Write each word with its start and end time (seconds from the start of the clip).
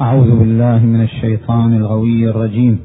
أعوذ 0.00 0.38
بالله 0.38 0.78
من 0.78 1.02
الشيطان 1.02 1.76
الغوي 1.76 2.30
الرجيم. 2.30 2.80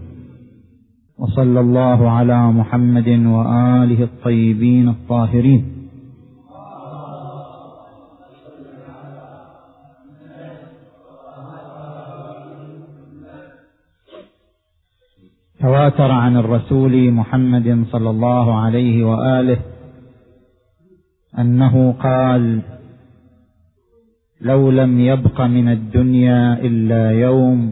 وصلى 1.18 1.60
الله 1.60 2.10
على 2.10 2.52
محمد 2.52 3.08
وآله 3.08 4.04
الطيبين 4.04 4.90
الطاهرين. 4.90 5.66
تواتر 15.60 16.12
عن 16.12 16.38
الرسول 16.38 17.12
محمد 17.12 17.86
صلى 17.92 18.10
الله 18.10 18.60
عليه 18.60 19.04
وآله 19.04 19.60
أنه 21.40 21.92
قال 21.92 22.62
لو 24.42 24.72
لم 24.72 25.00
يبق 25.00 25.42
من 25.42 25.68
الدنيا 25.68 26.54
إلا 26.54 27.12
يوم 27.12 27.72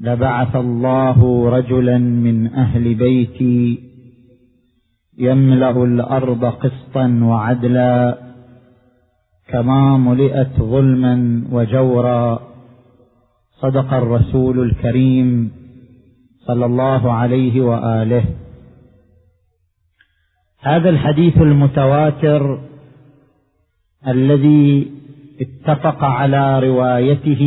لبعث 0.00 0.56
الله 0.56 1.48
رجلا 1.50 1.98
من 1.98 2.46
أهل 2.46 2.94
بيتي 2.94 3.78
يملأ 5.18 5.84
الأرض 5.84 6.44
قسطا 6.44 7.20
وعدلا 7.22 8.18
كما 9.48 9.96
ملئت 9.96 10.60
ظلما 10.60 11.44
وجورا. 11.52 12.40
صدق 13.60 13.94
الرسول 13.94 14.60
الكريم 14.60 15.50
صلى 16.46 16.66
الله 16.66 17.12
عليه 17.12 17.60
وآله. 17.60 18.24
هذا 20.60 20.90
الحديث 20.90 21.36
المتواتر 21.36 22.67
الذي 24.08 24.86
اتفق 25.40 26.04
على 26.04 26.60
روايته 26.60 27.42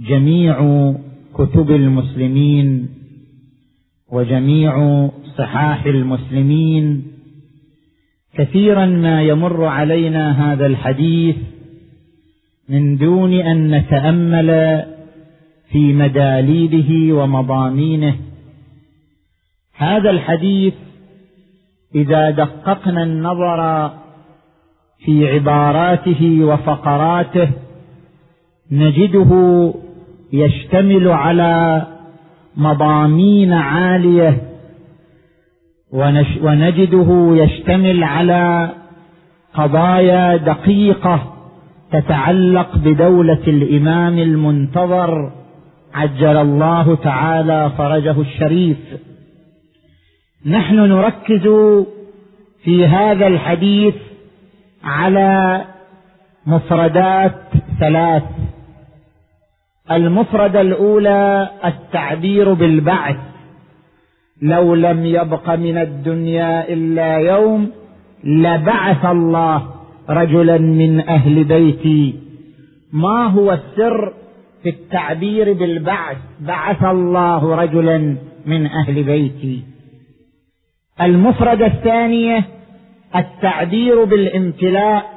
جميع 0.00 0.56
كتب 1.34 1.70
المسلمين 1.70 2.88
وجميع 4.12 5.08
صحاح 5.38 5.86
المسلمين. 5.86 7.02
كثيرا 8.34 8.86
ما 8.86 9.22
يمر 9.22 9.64
علينا 9.64 10.52
هذا 10.52 10.66
الحديث 10.66 11.36
من 12.68 12.96
دون 12.96 13.32
أن 13.32 13.70
نتأمل 13.70 14.82
في 15.70 15.92
مداليله 15.92 17.12
ومضامينه. 17.12 18.16
هذا 19.74 20.10
الحديث 20.10 20.74
إذا 21.94 22.30
دققنا 22.30 23.02
النظر 23.02 23.92
في 25.04 25.28
عباراته 25.28 26.38
وفقراته 26.42 27.50
نجده 28.72 29.30
يشتمل 30.32 31.08
على 31.08 31.86
مضامين 32.56 33.52
عاليه 33.52 34.42
ونجده 36.42 37.30
يشتمل 37.32 38.04
على 38.04 38.70
قضايا 39.54 40.36
دقيقة 40.36 41.32
تتعلق 41.92 42.76
بدولة 42.76 43.42
الإمام 43.46 44.18
المنتظر 44.18 45.32
عجل 45.94 46.36
الله 46.36 46.94
تعالى 46.94 47.70
فرجه 47.78 48.20
الشريف. 48.20 48.78
نحن 50.46 50.76
نركز 50.76 51.48
في 52.64 52.86
هذا 52.86 53.26
الحديث 53.26 53.94
على 54.84 55.64
مفردات 56.46 57.40
ثلاث. 57.80 58.22
المفردة 59.90 60.60
الأولى 60.60 61.50
التعبير 61.64 62.52
بالبعث. 62.52 63.16
لو 64.42 64.74
لم 64.74 65.06
يبق 65.06 65.50
من 65.50 65.78
الدنيا 65.78 66.68
إلا 66.68 67.16
يوم 67.16 67.70
لبعث 68.24 69.04
الله 69.04 69.70
رجلا 70.08 70.58
من 70.58 71.00
أهل 71.00 71.44
بيتي. 71.44 72.14
ما 72.92 73.26
هو 73.26 73.52
السر 73.52 74.12
في 74.62 74.68
التعبير 74.68 75.52
بالبعث؟ 75.52 76.16
بعث 76.40 76.84
الله 76.84 77.54
رجلا 77.54 78.16
من 78.46 78.66
أهل 78.66 79.02
بيتي. 79.02 79.64
المفردة 81.00 81.66
الثانية 81.66 82.44
التعبير 83.16 84.04
بالامتلاء 84.04 85.12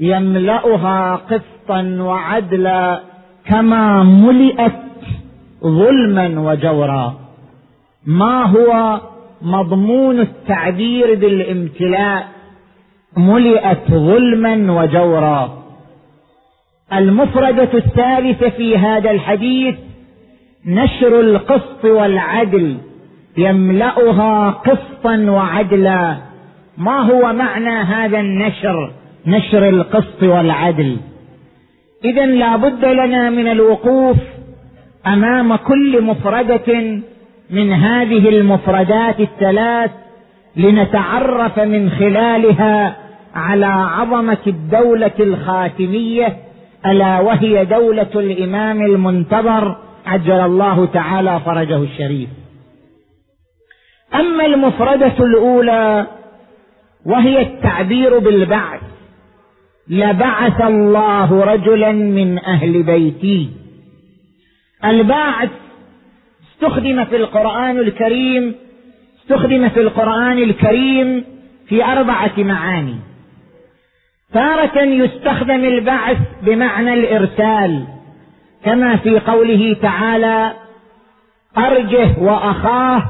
يملأها 0.00 1.16
قسطا 1.16 1.96
وعدلا 2.00 3.00
كما 3.46 4.02
ملئت 4.02 4.72
ظلما 5.64 6.40
وجورا. 6.40 7.14
ما 8.06 8.44
هو 8.44 9.00
مضمون 9.42 10.20
التعبير 10.20 11.14
بالامتلاء؟ 11.14 12.28
ملئت 13.16 13.90
ظلما 13.90 14.72
وجورا. 14.82 15.62
المفردة 16.92 17.68
الثالثة 17.74 18.48
في 18.48 18.78
هذا 18.78 19.10
الحديث 19.10 19.74
نشر 20.66 21.20
القسط 21.20 21.84
والعدل 21.84 22.76
يملأها 23.36 24.50
قسطا 24.50 25.16
وعدلا. 25.16 26.31
ما 26.78 27.00
هو 27.00 27.32
معنى 27.32 27.70
هذا 27.70 28.20
النشر؟ 28.20 28.92
نشر 29.26 29.68
القسط 29.68 30.22
والعدل. 30.22 30.96
اذا 32.04 32.26
لا 32.26 32.56
بد 32.56 32.84
لنا 32.84 33.30
من 33.30 33.48
الوقوف 33.48 34.16
أمام 35.06 35.56
كل 35.56 36.02
مفردة 36.02 37.00
من 37.50 37.72
هذه 37.72 38.28
المفردات 38.28 39.20
الثلاث 39.20 39.90
لنتعرف 40.56 41.58
من 41.58 41.90
خلالها 41.90 42.96
على 43.34 43.66
عظمة 43.66 44.38
الدولة 44.46 45.12
الخاتمية 45.20 46.36
ألا 46.86 47.20
وهي 47.20 47.64
دولة 47.64 48.10
الإمام 48.14 48.82
المنتظر 48.82 49.76
عجل 50.06 50.40
الله 50.40 50.86
تعالى 50.86 51.40
فرجه 51.40 51.76
الشريف. 51.82 52.28
أما 54.14 54.46
المفردة 54.46 55.12
الأولى 55.20 56.06
وهي 57.06 57.42
التعبير 57.42 58.18
بالبعث. 58.18 58.80
لبعث 59.88 60.60
الله 60.60 61.44
رجلا 61.44 61.92
من 61.92 62.38
أهل 62.38 62.82
بيتي. 62.82 63.50
البعث 64.84 65.50
استخدم 66.52 67.04
في 67.04 67.16
القرآن 67.16 67.78
الكريم 67.78 68.54
استخدم 69.22 69.68
في 69.68 69.80
القرآن 69.80 70.38
الكريم 70.38 71.24
في 71.68 71.84
أربعة 71.84 72.32
معاني. 72.38 72.96
تارة 74.34 74.82
يستخدم 74.82 75.64
البعث 75.64 76.18
بمعنى 76.42 76.94
الإرسال 76.94 77.84
كما 78.64 78.96
في 78.96 79.18
قوله 79.18 79.76
تعالى 79.82 80.52
أرجه 81.58 82.18
وأخاه 82.18 83.02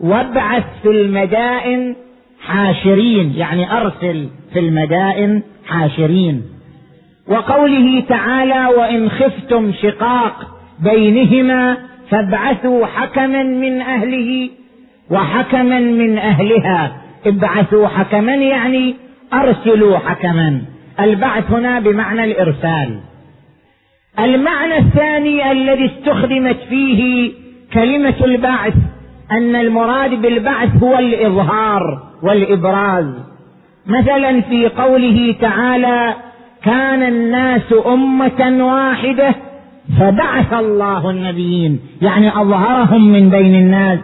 وابعث 0.00 0.64
في 0.82 0.88
المدائن 0.88 1.96
حاشرين 2.40 3.32
يعني 3.36 3.80
أرسل 3.80 4.28
في 4.52 4.58
المدائن 4.58 5.42
حاشرين. 5.66 6.42
وقوله 7.28 8.00
تعالى 8.00 8.66
وإن 8.66 9.10
خفتم 9.10 9.72
شقاق 9.82 10.58
بينهما 10.80 11.76
فابعثوا 12.10 12.86
حكما 12.86 13.42
من 13.42 13.80
أهله 13.80 14.50
وحكما 15.10 15.80
من 15.80 16.18
أهلها. 16.18 16.96
ابعثوا 17.26 17.88
حكما 17.88 18.34
يعني 18.34 18.94
أرسلوا 19.32 19.98
حكما. 19.98 20.62
البعث 21.00 21.50
هنا 21.50 21.80
بمعنى 21.80 22.24
الإرسال. 22.24 23.00
المعنى 24.18 24.78
الثاني 24.78 25.52
الذي 25.52 25.86
استخدمت 25.86 26.56
فيه 26.68 27.32
كلمة 27.72 28.14
البعث 28.24 28.74
أن 29.32 29.56
المراد 29.56 30.10
بالبعث 30.10 30.82
هو 30.82 30.98
الإظهار. 30.98 32.07
والإبراز. 32.22 33.06
مثلا 33.86 34.40
في 34.40 34.68
قوله 34.68 35.34
تعالى 35.40 36.14
كان 36.64 37.02
الناس 37.02 37.74
أمة 37.86 38.66
واحدة 38.66 39.34
فبعث 40.00 40.52
الله 40.52 41.10
النبيين. 41.10 41.80
يعني 42.02 42.28
أظهرهم 42.28 43.12
من 43.12 43.30
بين 43.30 43.54
الناس. 43.54 43.98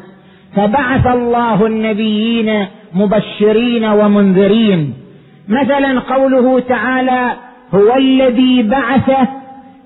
فبعث 0.57 1.07
الله 1.07 1.67
النبيين 1.67 2.67
مبشرين 2.95 3.85
ومنذرين. 3.85 4.95
مثلا 5.49 6.01
قوله 6.01 6.61
تعالى 6.61 7.33
هو 7.75 7.97
الذي 7.97 8.63
بعث 8.63 9.11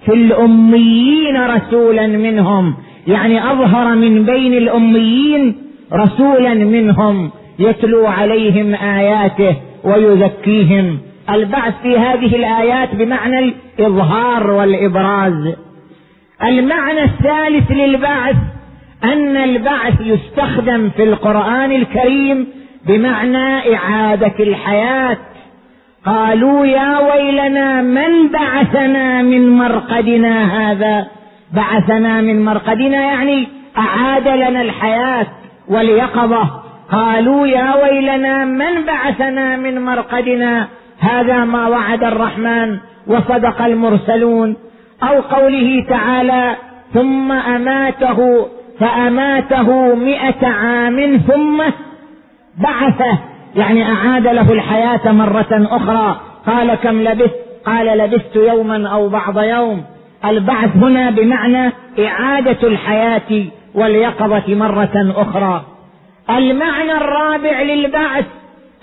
في 0.07 0.13
الأميين 0.13 1.37
رسولا 1.37 2.07
منهم. 2.07 2.75
يعني 3.07 3.53
أظهر 3.53 3.95
من 3.95 4.23
بين 4.23 4.53
الأميين 4.53 5.57
رسولا 5.93 6.55
منهم. 6.55 7.31
يتلو 7.59 8.07
عليهم 8.07 8.75
آياته 8.75 9.57
ويزكيهم. 9.85 10.99
البعث 11.31 11.75
في 11.83 11.99
هذه 11.99 12.37
الآيات 12.37 12.95
بمعنى 12.95 13.39
الإظهار 13.39 14.51
والإبراز. 14.51 15.55
المعنى 16.43 17.05
الثالث 17.05 17.71
للبعث 17.71 18.37
أن 19.05 19.37
البعث 19.37 20.01
يستخدم 20.01 20.91
في 20.91 21.03
القرآن 21.03 21.73
الكريم 21.73 22.47
بمعنى 22.87 23.75
إعادة 23.75 24.35
الحياة. 24.41 25.17
قالوا 26.07 26.67
يا 26.67 26.99
ويلنا 26.99 27.83
من 27.83 28.29
بعثنا 28.29 29.23
من 29.23 29.59
مرقدنا 29.59 30.71
هذا؟ 30.71 31.07
بعثنا 31.55 32.21
من 32.21 32.45
مرقدنا 32.45 32.97
يعني 32.97 33.49
أعاد 33.79 34.29
لنا 34.29 34.63
الحياة 34.63 35.27
واليقظة. 35.69 36.68
قالوا 36.93 37.47
يا 37.47 37.75
ويلنا 37.75 38.45
من 38.45 38.85
بعثنا 38.87 39.57
من 39.57 39.85
مرقدنا؟ 39.85 40.69
هذا 41.01 41.45
ما 41.45 41.69
وعد 41.69 42.05
الرحمن 42.05 42.79
وصدق 43.07 43.63
المرسلون. 43.63 44.57
أو 45.03 45.21
قوله 45.21 45.85
تعالى 45.89 46.57
ثم 46.95 47.33
أماته 47.33 48.47
فأماته 48.81 49.95
مئة 49.95 50.47
عام 50.47 51.17
ثم 51.17 51.63
بعثه. 52.63 53.19
يعني 53.57 53.93
أعاد 53.93 54.27
له 54.27 54.53
الحياة 54.53 55.13
مرة 55.13 55.67
أخرى. 55.71 56.21
قال 56.47 56.75
كم 56.75 57.03
لبثت؟ 57.03 57.35
قال 57.67 57.99
لبثت 57.99 58.37
يوما 58.37 58.89
أو 58.89 59.09
بعض 59.09 59.39
يوم. 59.39 59.85
البعث 60.25 60.77
هنا 60.77 61.11
بمعنى 61.11 61.73
إعادة 61.99 62.69
الحياة 62.69 63.45
واليقظة 63.75 64.55
مرة 64.55 65.15
أخرى. 65.17 65.65
المعنى 66.31 66.93
الرابع 66.93 67.63
للبعث 67.63 68.25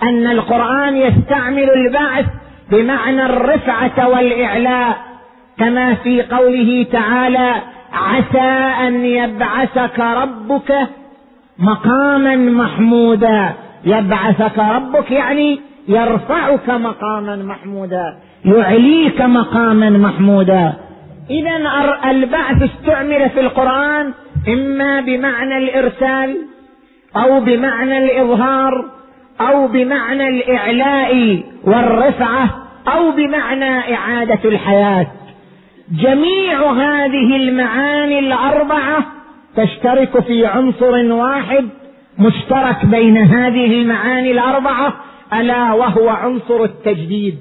أن 0.02 0.26
القرآن 0.26 0.96
يستعمل 0.96 1.70
البعث 1.70 2.26
بمعنى 2.70 3.26
الرفعة 3.26 4.08
والإعلاء 4.08 4.96
كما 5.58 5.94
في 5.94 6.22
قوله 6.22 6.86
تعالى 6.92 7.54
عسى 7.92 8.48
أن 8.86 9.04
يبعثك 9.04 9.98
ربك 9.98 10.88
مقاما 11.58 12.36
محمودا. 12.36 13.52
يبعثك 13.84 14.58
ربك 14.58 15.10
يعني 15.10 15.60
يرفعك 15.88 16.70
مقاما 16.70 17.36
محمودا 17.36 18.16
يعليك 18.44 19.20
مقاما 19.20 19.90
محمودا. 19.90 20.72
اذا 21.30 21.56
البعث 22.10 22.62
استعمل 22.62 23.30
في 23.30 23.40
القرآن 23.40 24.12
إما 24.48 25.00
بمعنى 25.00 25.58
الإرسال 25.58 26.36
أو 27.16 27.40
بمعنى 27.40 27.98
الإظهار 27.98 28.84
أو 29.40 29.68
بمعنى 29.68 30.28
الإعلاء 30.28 31.42
والرفعة 31.64 32.66
أو 32.88 33.10
بمعنى 33.10 33.94
إعادة 33.94 34.40
الحياة. 34.44 35.06
جميع 35.90 36.72
هذه 36.72 37.36
المعاني 37.36 38.18
الأربعة 38.18 39.06
تشترك 39.56 40.20
في 40.20 40.46
عنصر 40.46 41.12
واحد 41.12 41.68
مشترك 42.18 42.86
بين 42.86 43.16
هذه 43.16 43.80
المعاني 43.82 44.30
الأربعة 44.32 44.96
ألا 45.32 45.72
وهو 45.72 46.08
عنصر 46.08 46.64
التجديد. 46.64 47.38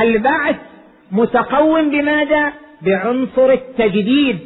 البعث 0.00 0.56
متقوم 1.12 1.90
بماذا؟ 1.90 2.52
بعنصر 2.82 3.50
التجديد. 3.50 4.38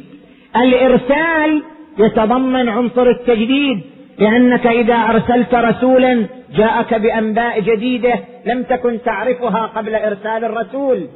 الإرسال 0.55 1.63
يتضمن 1.97 2.69
عنصر 2.69 3.09
التجديد. 3.09 3.92
لأنك 4.19 4.67
إذا 4.67 4.95
أرسلت 4.95 5.55
رسولا 5.55 6.25
جاءك 6.55 6.93
بأنباء 6.93 7.59
جديدة 7.59 8.13
لم 8.45 8.63
تكن 8.63 8.97
تعرفها 9.05 9.71
قبل 9.75 9.95
إرسال 9.95 10.45
الرسول. 10.45 11.07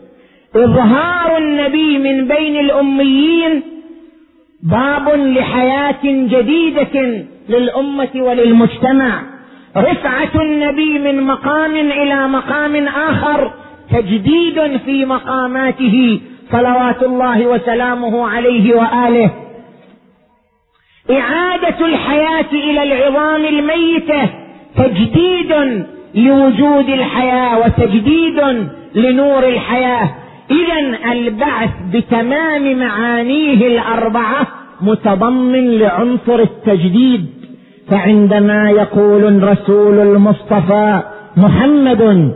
إظهار 0.55 1.37
النبي 1.37 1.97
من 1.97 2.27
بين 2.27 2.59
الأميين 2.59 3.61
باب 4.63 5.09
لحياة 5.09 6.03
جديدة 6.03 7.25
للأمة 7.49 8.09
وللمجتمع. 8.15 9.21
رفعة 9.77 10.41
النبي 10.41 10.99
من 10.99 11.23
مقام 11.23 11.75
إلى 11.75 12.27
مقام 12.27 12.87
آخر 12.87 13.51
تجديد 13.91 14.77
في 14.85 15.05
مقاماته 15.05 16.19
صلوات 16.51 17.03
الله 17.03 17.47
وسلامه 17.47 18.27
عليه 18.27 18.75
وآله. 18.75 19.31
إعادة 21.11 21.85
الحياة 21.85 22.51
إلى 22.53 22.83
العظام 22.83 23.45
الميتة 23.45 24.29
تجديد 24.77 25.83
لوجود 26.15 26.89
الحياة 26.89 27.59
وتجديد 27.59 28.67
لنور 28.95 29.47
الحياة. 29.47 30.09
اذا 30.51 31.11
البعث 31.11 31.69
بتمام 31.93 32.79
معانيه 32.79 33.67
الأربعة 33.67 34.47
متضمن 34.81 35.79
لعنصر 35.79 36.39
التجديد. 36.39 37.25
فعندما 37.91 38.69
يقول 38.69 39.23
الرسول 39.23 39.99
المصطفى 39.99 41.01
محمد 41.37 42.31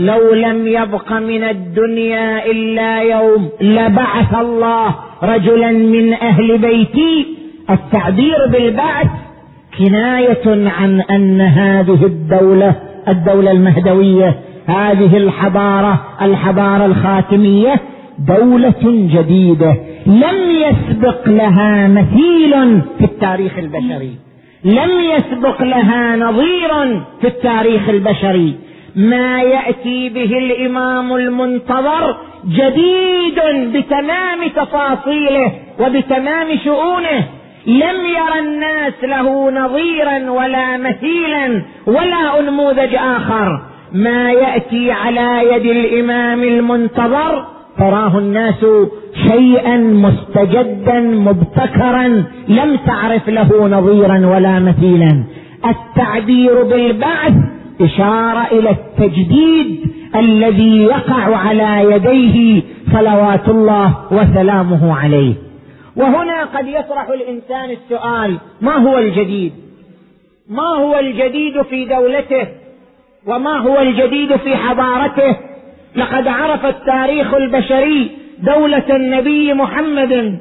لو 0.00 0.34
لم 0.34 0.66
يبق 0.66 1.12
من 1.12 1.44
الدنيا 1.44 2.46
إلا 2.46 3.02
يوم 3.02 3.48
لبعث 3.60 4.34
الله 4.34 4.94
رجلا 5.22 5.70
من 5.70 6.12
أهل 6.12 6.58
بيتي. 6.58 7.26
التعبير 7.70 8.46
بالبعث 8.52 9.06
كناية 9.78 10.70
عن 10.80 11.00
أن 11.00 11.40
هذه 11.40 12.04
الدولة 12.04 12.74
الدولة 13.08 13.50
المهدوية 13.50 14.34
هذه 14.66 15.16
الحضارة 15.16 16.00
الحضارة 16.22 16.86
الخاتمية 16.86 17.74
دولة 18.18 19.08
جديدة. 19.14 19.76
لم 20.06 20.36
يسبق 20.50 21.28
لها 21.28 21.88
مثيل 21.88 22.80
في 22.98 23.04
التاريخ 23.04 23.58
البشري. 23.58 24.14
لم 24.64 24.90
يسبق 25.16 25.62
لها 25.62 26.16
نظير 26.16 27.00
في 27.20 27.26
التاريخ 27.26 27.88
البشري. 27.88 28.69
ما 28.96 29.42
يأتي 29.42 30.08
به 30.08 30.38
الإمام 30.38 31.12
المنتظر 31.12 32.16
جديد 32.48 33.38
بتمام 33.76 34.48
تفاصيله 34.56 35.52
وبتمام 35.80 36.46
شؤونه. 36.64 37.24
لم 37.66 37.96
ير 38.18 38.38
الناس 38.38 38.92
له 39.02 39.50
نظيرا 39.50 40.30
ولا 40.30 40.76
مثيلا 40.76 41.62
ولا 41.86 42.40
أنموذج 42.40 42.94
آخر. 42.94 43.62
ما 43.92 44.32
يأتي 44.32 44.92
على 44.92 45.42
يد 45.52 45.66
الإمام 45.66 46.42
المنتظر 46.42 47.44
تراه 47.78 48.18
الناس 48.18 48.66
شيئا 49.28 49.76
مستجدا 49.76 51.00
مبتكرا 51.00 52.24
لم 52.48 52.76
تعرف 52.86 53.28
له 53.28 53.68
نظيرا 53.68 54.26
ولا 54.26 54.58
مثيلا. 54.58 55.24
التعبير 55.66 56.62
بالبعث 56.62 57.32
إشارة 57.80 58.46
إلى 58.52 58.70
التجديد 58.70 59.80
الذي 60.16 60.82
يقع 60.82 61.36
على 61.36 61.94
يديه 61.94 62.62
صلوات 62.92 63.48
الله 63.48 64.06
وسلامه 64.12 64.96
عليه. 64.96 65.34
وهنا 65.96 66.44
قد 66.44 66.68
يطرح 66.68 67.08
الإنسان 67.08 67.70
السؤال 67.70 68.38
ما 68.60 68.76
هو 68.76 68.98
الجديد؟ 68.98 69.52
ما 70.48 70.76
هو 70.76 70.98
الجديد 70.98 71.62
في 71.62 71.84
دولته؟ 71.84 72.48
وما 73.26 73.58
هو 73.58 73.80
الجديد 73.80 74.36
في 74.36 74.56
حضارته؟ 74.56 75.36
لقد 75.96 76.28
عرف 76.28 76.66
التاريخ 76.66 77.34
البشري 77.34 78.10
دولة 78.42 78.96
النبي 78.96 79.54
محمد 79.54 80.40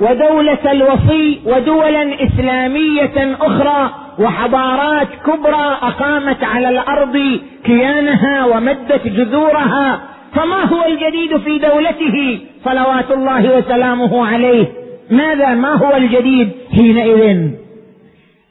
ودولة 0.00 0.72
الوصي 0.72 1.40
ودولا 1.46 2.24
إسلامية 2.24 3.36
أخرى 3.40 3.90
وحضارات 4.18 5.08
كبرى 5.26 5.78
أقامت 5.82 6.44
على 6.44 6.68
الأرض 6.68 7.40
كيانها 7.64 8.44
ومدت 8.46 9.06
جذورها 9.06 10.00
فما 10.34 10.64
هو 10.64 10.84
الجديد 10.84 11.36
في 11.36 11.58
دولته؟ 11.58 12.38
صلوات 12.64 13.10
الله 13.10 13.58
وسلامه 13.58 14.26
عليه. 14.26 14.66
ماذا؟ 15.10 15.54
ما 15.54 15.74
هو 15.74 15.96
الجديد 15.96 16.50
حينئذ؟ 16.72 17.50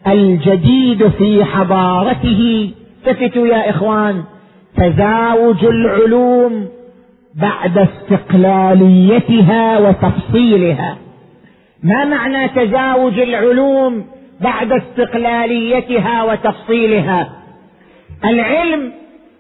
الجديد 0.08 1.08
في 1.08 1.46
حضارته. 1.46 2.72
التفتوا 3.08 3.48
يا 3.48 3.70
إخوان 3.70 4.24
تزاوج 4.78 5.66
العلوم 5.66 6.68
بعد 7.36 7.78
استقلاليتها 7.78 9.80
وتفصيلها. 9.80 10.98
ما 11.84 12.06
معنى 12.06 12.50
تزاوج 12.50 13.20
العلوم 13.20 14.06
بعد 14.42 14.72
استقلاليتها 14.72 16.24
وتفصيلها؟ 16.24 17.30
العلم 18.26 18.94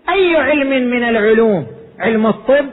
أي 0.10 0.36
علم 0.36 0.70
من 0.70 1.04
العلوم؟ 1.04 1.66
علم 2.00 2.28
الطب 2.28 2.66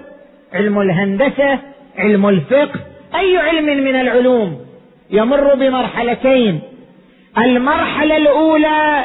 علم 0.52 0.80
الهندسة 0.80 1.58
علم 1.98 2.28
الفقه 2.28 2.80
أي 3.14 3.38
علم 3.38 3.64
من 3.84 3.94
العلوم؟ 3.94 4.58
يمر 5.10 5.54
بمرحلتين. 5.54 6.60
المرحلة 7.38 8.16
الأولى 8.16 9.04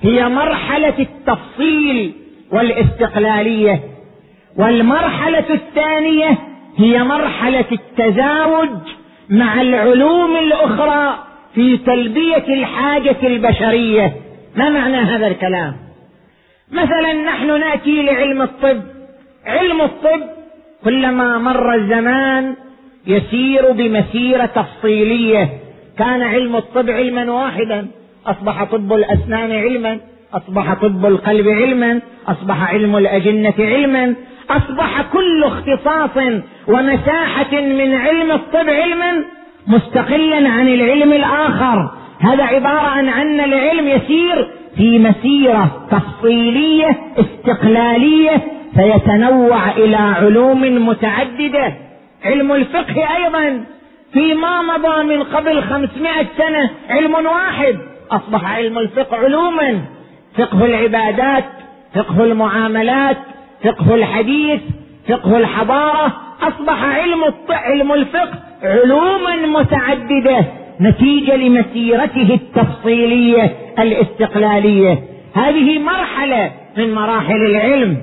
هي 0.00 0.28
مرحلة 0.28 0.94
التفصيل 0.98 2.12
والاستقلالية. 2.52 3.80
والمرحلة 4.56 5.44
الثانية 5.50 6.38
هي 6.76 7.04
مرحلة 7.04 7.64
التزاوج 7.72 8.95
مع 9.30 9.60
العلوم 9.60 10.36
الأخرى 10.36 11.18
في 11.54 11.76
تلبية 11.76 12.44
الحاجة 12.48 13.16
البشرية. 13.22 14.12
ما 14.56 14.68
معنى 14.68 14.96
هذا 14.96 15.26
الكلام؟ 15.26 15.76
مثلا 16.72 17.12
نحن 17.12 17.60
نأتي 17.60 18.02
لعلم 18.02 18.42
الطب. 18.42 18.82
علم 19.46 19.82
الطب 19.82 20.20
كلما 20.84 21.38
مر 21.38 21.74
الزمان 21.74 22.54
يسير 23.06 23.72
بمسيرة 23.72 24.46
تفصيلية. 24.46 25.48
كان 25.98 26.22
علم 26.22 26.56
الطب 26.56 26.90
علما 26.90 27.32
واحدا. 27.32 27.86
أصبح 28.26 28.64
طب 28.64 28.92
الأسنان 28.92 29.52
علما. 29.52 30.00
أصبح 30.36 30.74
طب 30.74 31.06
القلب 31.06 31.48
علما 31.48 32.00
أصبح 32.28 32.72
علم 32.72 32.96
الأجنة 32.96 33.54
علما 33.58 34.14
أصبح 34.50 35.02
كل 35.12 35.44
اختصاص 35.44 36.24
ومساحه 36.68 37.60
من 37.60 37.94
علم 37.94 38.32
الطب 38.32 38.70
علما 38.70 39.24
مستقلا 39.66 40.48
عن 40.48 40.68
العلم 40.68 41.12
الآخر. 41.12 41.90
هذا 42.20 42.44
عبارة 42.44 42.88
عن 42.88 43.08
أن 43.08 43.40
العلم 43.40 43.88
يسير 43.88 44.48
في 44.76 44.98
مسيرة 44.98 45.88
تفصيلية 45.90 46.98
استقلالية 47.18 48.42
فيتنوع 48.74 49.70
إلى 49.70 49.96
علوم 49.96 50.88
متعددة. 50.88 51.74
علم 52.24 52.52
الفقه 52.52 53.16
أيضا. 53.16 53.64
فيما 54.12 54.62
مضى 54.62 55.02
من 55.02 55.22
قبل 55.22 55.62
خمسمائة 55.62 56.26
سنة 56.36 56.70
علم 56.90 57.14
واحد 57.14 57.78
أصبح 58.10 58.52
علم 58.56 58.78
الفقه 58.78 59.16
علوما. 59.16 59.95
فقه 60.38 60.64
العبادات 60.64 61.44
فقه 61.94 62.24
المعاملات 62.24 63.16
فقه 63.64 63.94
الحديث 63.94 64.60
فقه 65.08 65.38
الحضارة 65.38 66.12
أصبح 66.42 66.84
علم 66.84 67.24
علم 67.50 67.92
الفقه 67.92 68.38
علوما 68.62 69.36
متعددة 69.36 70.44
نتيجة 70.80 71.36
لمسيرته 71.36 72.34
التفصيلية 72.34 73.56
الاستقلالية. 73.78 74.98
هذه 75.34 75.78
مرحلة 75.78 76.52
من 76.76 76.94
مراحل 76.94 77.36
العلم. 77.36 77.96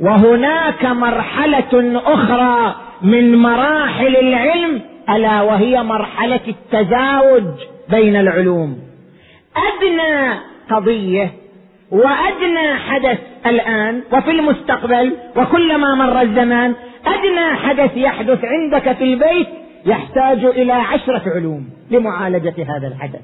وهناك 0.00 0.84
مرحلة 0.84 2.00
أخرى 2.04 2.74
من 3.02 3.36
مراحل 3.36 4.16
العلم 4.16 4.80
ألا 5.10 5.42
وهي 5.42 5.82
مرحلة 5.82 6.40
التزاوج 6.48 7.44
بين 7.90 8.16
العلوم. 8.16 8.78
أدنى 9.56 10.38
قضية 10.70 11.30
وأدنى 11.92 12.74
حدث 12.88 13.18
الآن 13.46 14.02
وفي 14.12 14.30
المستقبل 14.30 15.16
وكلما 15.36 15.94
مر 15.94 16.20
الزمان 16.20 16.74
أدنى 17.06 17.56
حدث 17.56 17.96
يحدث 17.96 18.44
عندك 18.44 18.96
في 18.96 19.04
البيت 19.04 19.48
يحتاج 19.86 20.44
إلى 20.44 20.72
عشرة 20.72 21.22
علوم 21.26 21.68
لمعالجة 21.90 22.54
هذا 22.58 22.88
الحدث. 22.88 23.20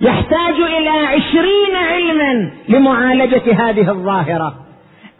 يحتاج 0.00 0.54
إلى 0.54 0.88
عشرين 0.88 1.76
علما 1.76 2.50
لمعالجة 2.68 3.68
هذه 3.68 3.90
الظاهرة. 3.90 4.54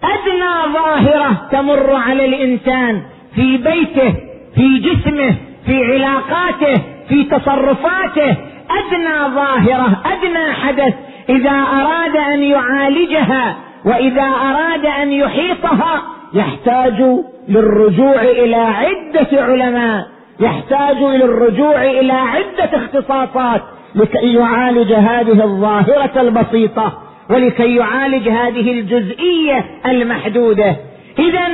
أدنى 0.02 0.74
ظاهرة 0.74 1.48
تمر 1.52 1.94
على 1.94 2.24
الإنسان 2.24 3.02
في 3.34 3.56
بيته 3.56 4.14
في 4.54 4.78
جسمه 4.78 5.34
في 5.66 5.84
علاقاته 5.84 6.82
في 7.08 7.24
تصرفاته. 7.24 8.36
أدنى 8.70 9.34
ظاهرة 9.34 10.02
أدنى 10.04 10.52
حدث 10.52 10.94
إذا 11.30 11.50
أراد 11.50 12.16
أن 12.16 12.42
يعالجها 12.42 13.56
وإذا 13.84 14.22
أراد 14.22 14.86
أن 14.86 15.12
يحيطها 15.12 16.02
يحتاج 16.34 17.02
للرجوع 17.48 18.22
إلى 18.22 18.56
عدة 18.56 19.42
علماء 19.42 20.06
يحتاج 20.40 20.96
إلى 20.96 21.24
الرجوع 21.24 21.84
إلى 21.84 22.12
عدة 22.12 22.78
اختصاصات 22.78 23.62
لكي 23.94 24.34
يعالج 24.34 24.92
هذه 24.92 25.44
الظاهرة 25.44 26.20
البسيطة 26.20 26.92
ولكي 27.30 27.76
يعالج 27.76 28.28
هذه 28.28 28.72
الجزئية 28.72 29.64
المحدودة. 29.86 30.76
اذا 31.18 31.46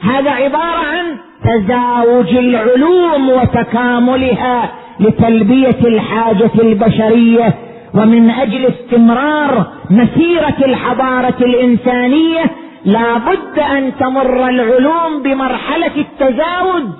هذا 0.00 0.30
عبارة 0.30 0.84
عن 0.86 1.16
تزاوج 1.44 2.36
العلوم 2.36 3.28
وتكاملها 3.28 4.70
لتلبية 5.00 5.78
الحاجة 5.84 6.50
البشرية 6.62 7.54
ومن 7.94 8.30
أجل 8.30 8.66
استمرار 8.66 9.66
مسيرة 9.90 10.56
الحضارة 10.64 11.36
الإنسانية 11.40 12.44
لا 12.84 13.18
بد 13.18 13.58
أن 13.58 13.92
تمر 14.00 14.48
العلوم 14.48 15.22
بمرحلة 15.22 15.90
التزاوج 15.96 16.90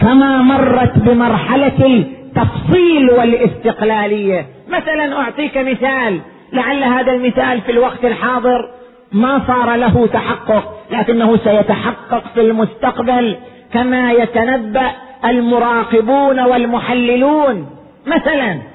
كما 0.00 0.42
مرت 0.42 0.98
بمرحلة 0.98 1.86
التفصيل 1.86 3.10
والاستقلالية. 3.10 4.46
مثلا 4.68 5.16
أعطيك 5.20 5.56
مثال 5.56 6.20
لعل 6.52 6.84
هذا 6.84 7.12
المثال 7.12 7.60
في 7.60 7.72
الوقت 7.72 8.04
الحاضر. 8.04 8.68
ما 9.12 9.42
صار 9.46 9.74
له 9.74 10.06
تحقق 10.06 10.74
لكنه 10.90 11.36
سيتحقق 11.36 12.24
في 12.34 12.40
المستقبل 12.40 13.36
كما 13.72 14.12
يتنبأ 14.12 14.90
المراقبون 15.24 16.40
والمحللون. 16.40 17.66
مثلا 18.06 18.71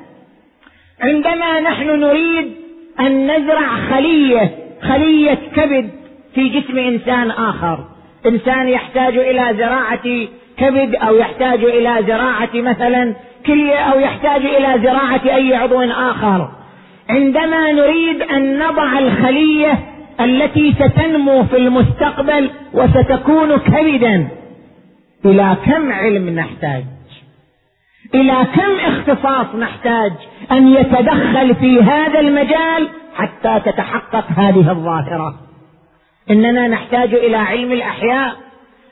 عندما 1.02 1.60
نحن 1.60 2.00
نريد 2.00 2.52
أن 3.00 3.32
نزرع 3.32 3.68
خلية 3.90 4.52
خلية 4.82 5.38
كبد 5.56 5.90
في 6.36 6.50
جسم 6.50 6.78
إنسان 6.78 7.32
آخر. 7.32 7.86
إنسان 8.26 8.70
يحتاج 8.70 9.18
إلى 9.18 9.58
زراعة 9.58 10.28
كبد 10.58 10.96
أو 10.96 11.16
يحتاج 11.16 11.64
إلى 11.64 11.98
زراعة 12.08 12.50
مثلا 12.54 13.14
كلية 13.46 13.76
أو 13.76 14.00
يحتاج 14.00 14.46
إلى 14.46 14.82
زراعة 14.84 15.22
أي 15.26 15.56
عضو 15.56 15.82
آخر. 15.82 16.50
عندما 17.10 17.72
نريد 17.72 18.22
أن 18.22 18.60
نضع 18.60 19.00
الخلية 19.00 19.80
التي 20.22 20.74
ستنمو 20.74 21.44
في 21.44 21.58
المستقبل 21.58 22.50
وستكون 22.74 23.58
كبدا 23.58 24.28
إلى 25.26 25.58
كم 25.66 25.92
علم 25.92 26.30
نحتاج؟ 26.30 26.84
إلى 28.16 28.48
كم 28.56 28.92
اختصاص 28.92 29.56
نحتاج 29.56 30.12
أن 30.52 30.68
يتدخل 30.68 31.56
في 31.56 31.82
هذا 31.82 32.20
المجال 32.20 32.88
حتى 33.16 33.72
تتحقق 33.72 34.26
هذه 34.38 34.72
الظاهرة؟ 34.72 35.34
إننا 36.32 36.68
نحتاج 36.68 37.14
إلى 37.14 37.38
علم 37.38 37.72
الأحياء 37.72 38.36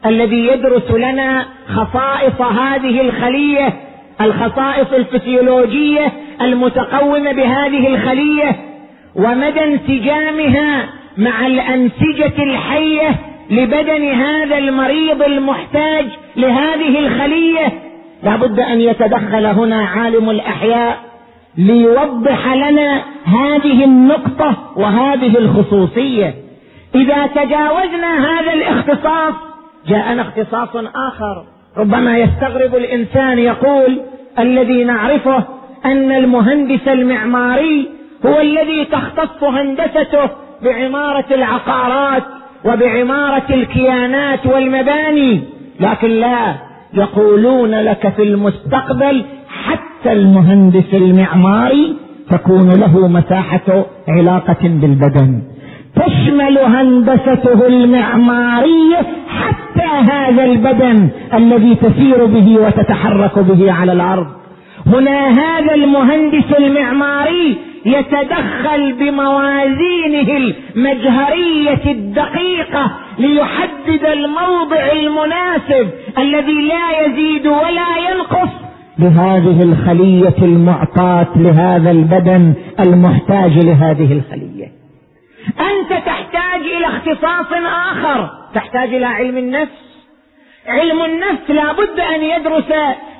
الذي 0.05 0.47
يدرس 0.47 0.91
لنا 0.91 1.45
خصائص 1.67 2.41
هذه 2.41 3.01
الخلية 3.01 3.73
الخصائص 4.21 4.93
الفسيولوجية 4.93 6.11
المتقومة 6.41 7.31
بهذه 7.31 7.87
الخلية 7.87 8.55
ومدى 9.15 9.63
انسجامها 9.63 10.85
مع 11.17 11.47
الأنسجة 11.47 12.43
الحية 12.43 13.15
لبدن 13.49 14.11
هذا 14.11 14.57
المريض 14.57 15.23
المحتاج 15.23 16.05
لهذه 16.35 16.99
الخلية 16.99 17.84
لابد 18.25 18.59
أن 18.59 18.81
يتدخل 18.81 19.45
هنا 19.45 19.85
عالم 19.85 20.29
الأحياء 20.29 20.97
ليوضح 21.57 22.53
لنا 22.53 23.03
هذه 23.25 23.83
النقطة 23.83 24.55
وهذه 24.75 25.37
الخصوصية. 25.37 26.33
إذا 26.95 27.27
تجاوزنا 27.27 28.19
هذا 28.19 28.53
الاختصاص 28.53 29.33
جاءنا 29.87 30.21
اختصاص 30.21 30.69
آخر. 30.95 31.43
ربما 31.77 32.17
يستغرب 32.17 32.75
الإنسان 32.75 33.39
يقول 33.39 34.01
الذي 34.39 34.83
نعرفه 34.83 35.43
أن 35.85 36.11
المهندس 36.11 36.87
المعماري 36.87 37.89
هو 38.25 38.41
الذي 38.41 38.85
تختص 38.85 39.43
هندسته 39.43 40.29
بعمارة 40.63 41.25
العقارات 41.31 42.23
وبعمارة 42.65 43.45
الكيانات 43.49 44.45
والمباني. 44.45 45.43
لكن 45.79 46.09
لا 46.09 46.64
يقولون 46.97 47.71
لك 47.71 48.13
في 48.15 48.23
المستقبل 48.23 49.25
حتى 49.49 50.11
المهندس 50.11 50.93
المعماري 50.93 51.95
تكون 52.31 52.69
له 52.69 53.07
مساحة 53.07 53.85
علاقة 54.07 54.61
بالبدن. 54.63 55.41
تشمل 55.95 56.57
هندسته 56.57 57.67
المعمارية 57.67 58.97
حتى 59.27 60.11
هذا 60.11 60.43
البدن 60.43 61.09
الذي 61.33 61.75
تسير 61.75 62.25
به 62.25 62.57
وتتحرك 62.59 63.39
به 63.39 63.71
على 63.71 63.91
الأرض. 63.91 64.27
هنا 64.87 65.29
هذا 65.29 65.73
المهندس 65.73 66.53
المعماري 66.59 67.57
يتدخل 67.85 68.93
بموازينه 68.99 70.51
المجهرية 70.75 71.91
الدقيقة 71.91 72.91
ليحدد 73.17 74.05
الموضع 74.05 74.91
المناسب 74.91 75.89
الذي 76.17 76.67
لا 76.67 77.05
يزيد 77.05 77.47
ولا 77.47 78.11
ينقص. 78.11 78.49
لهذه 78.99 79.63
الخلية 79.63 80.35
المعطاة 80.37 81.27
لهذا 81.35 81.91
البدن 81.91 82.53
المحتاج 82.79 83.57
لهذه 83.57 84.13
الخلية. 84.13 84.71
أنت 85.59 86.05
تحتاج 86.05 86.61
إلى 86.77 86.87
اختصاص 86.87 87.51
آخر. 87.91 88.29
تحتاج 88.55 88.93
إلى 88.93 89.05
علم 89.05 89.37
النفس. 89.37 90.05
علم 90.67 91.05
النفس 91.05 91.49
لا 91.49 91.71
بد 91.71 91.99
أن 91.99 92.21
يدرس 92.21 92.71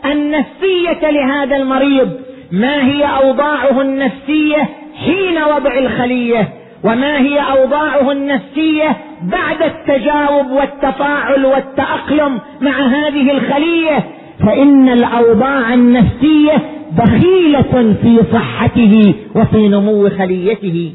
النفسية 0.06 1.12
لهذا 1.12 1.56
المريض. 1.56 2.12
ما 2.52 2.86
هي 2.86 3.04
أوضاعه 3.06 3.82
النفسية 3.82 4.70
حين 5.06 5.44
وضع 5.44 5.78
الخلية؟ 5.80 6.65
وما 6.86 7.18
هي 7.20 7.40
أوضاعه 7.40 8.12
النفسية 8.12 8.98
بعد 9.22 9.62
التجاوب 9.62 10.52
والتفاعل 10.52 11.46
والتأقلم 11.46 12.40
مع 12.62 12.88
هذه 12.88 13.32
الخلية 13.32 14.04
فإن 14.40 14.90
الأوضاع 14.90 15.74
النفسية 15.74 16.52
دخيلة 16.98 17.96
في 18.02 18.20
صحته 18.34 19.14
وفي 19.36 19.68
نمو 19.68 20.10
خليته. 20.10 20.94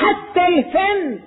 حتى 0.00 0.46
الفن 0.48 1.18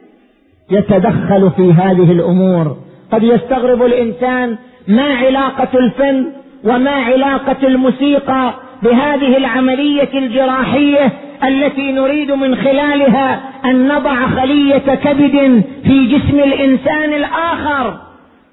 يتدخل 0.72 1.52
في 1.58 1.74
هذه 1.74 2.12
الأمور. 2.12 2.78
قد 3.12 3.24
يستغرب 3.24 3.84
الإنسان 3.84 4.58
ما 4.88 5.04
علاقة 5.04 5.68
الفن 5.80 6.26
وما 6.64 6.92
علاقة 6.92 7.68
الموسيقى 7.68 8.54
بهذه 8.86 9.38
العملية 9.38 10.10
الجراحية 10.14 11.12
التي 11.44 11.92
نريد 11.92 12.32
من 12.32 12.56
خلالها 12.56 13.40
أن 13.66 13.88
نضع 13.88 14.28
خلية 14.28 14.78
كبد 15.04 15.64
في 15.84 16.08
جسم 16.08 16.40
الإنسان 16.40 17.14
الآخر. 17.14 17.94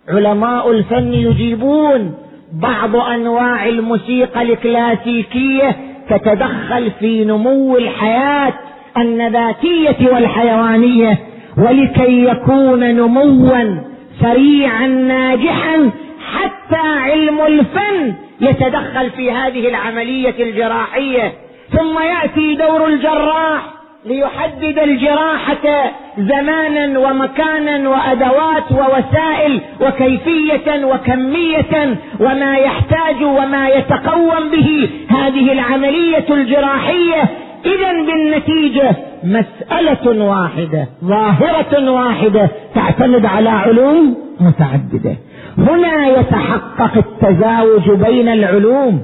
علماء 0.09 0.71
الفن 0.71 1.13
يجيبون 1.13 2.15
بعض 2.63 2.97
أنواع 2.97 3.67
الموسيقى 3.69 4.43
الكلاسيكية 4.43 5.77
تتدخل 6.11 6.91
في 7.01 7.25
نمو 7.25 7.77
الحياة 7.77 8.53
النباتية 8.99 9.97
والحيوانية 10.13 11.19
ولكي 11.59 12.25
يكون 12.25 12.81
نموا 12.95 13.81
سريعا 14.21 14.87
ناجحا 14.87 15.91
حتى 16.33 16.89
علم 16.99 17.41
الفن 17.47 18.15
يتدخل 18.43 19.11
في 19.11 19.33
هذه 19.33 19.69
العملية 19.69 20.35
الجراحية 20.41 21.33
ثم 21.73 21.99
يأتي 22.03 22.55
دور 22.55 22.87
الجراح 22.87 23.63
ليحدد 24.07 24.79
الجراحة 24.79 25.93
زمانا 26.19 26.99
ومكانا 26.99 27.89
وأدوات 27.89 28.73
ووسائل 28.73 29.61
وكيفية 29.81 30.85
وكمية 30.85 31.97
وما 32.21 32.57
يحتاج 32.57 33.23
وما 33.23 33.69
يتقوم 33.69 34.51
به 34.53 34.91
هذه 35.09 35.53
العملية 35.53 36.27
الجراحية. 36.31 37.23
إذا 37.65 37.93
بالنتيجة 37.93 38.97
مسألة 39.25 40.25
واحدة 40.25 40.89
ظاهرة 41.05 41.91
واحدة 41.91 42.51
تعتمد 42.75 43.27
على 43.27 43.49
علوم 43.49 44.17
متعددة. 44.41 45.17
هنا 45.59 46.07
يتحقق 46.09 46.97
التزاوج 46.97 47.91
بين 47.91 48.29
العلوم. 48.29 49.03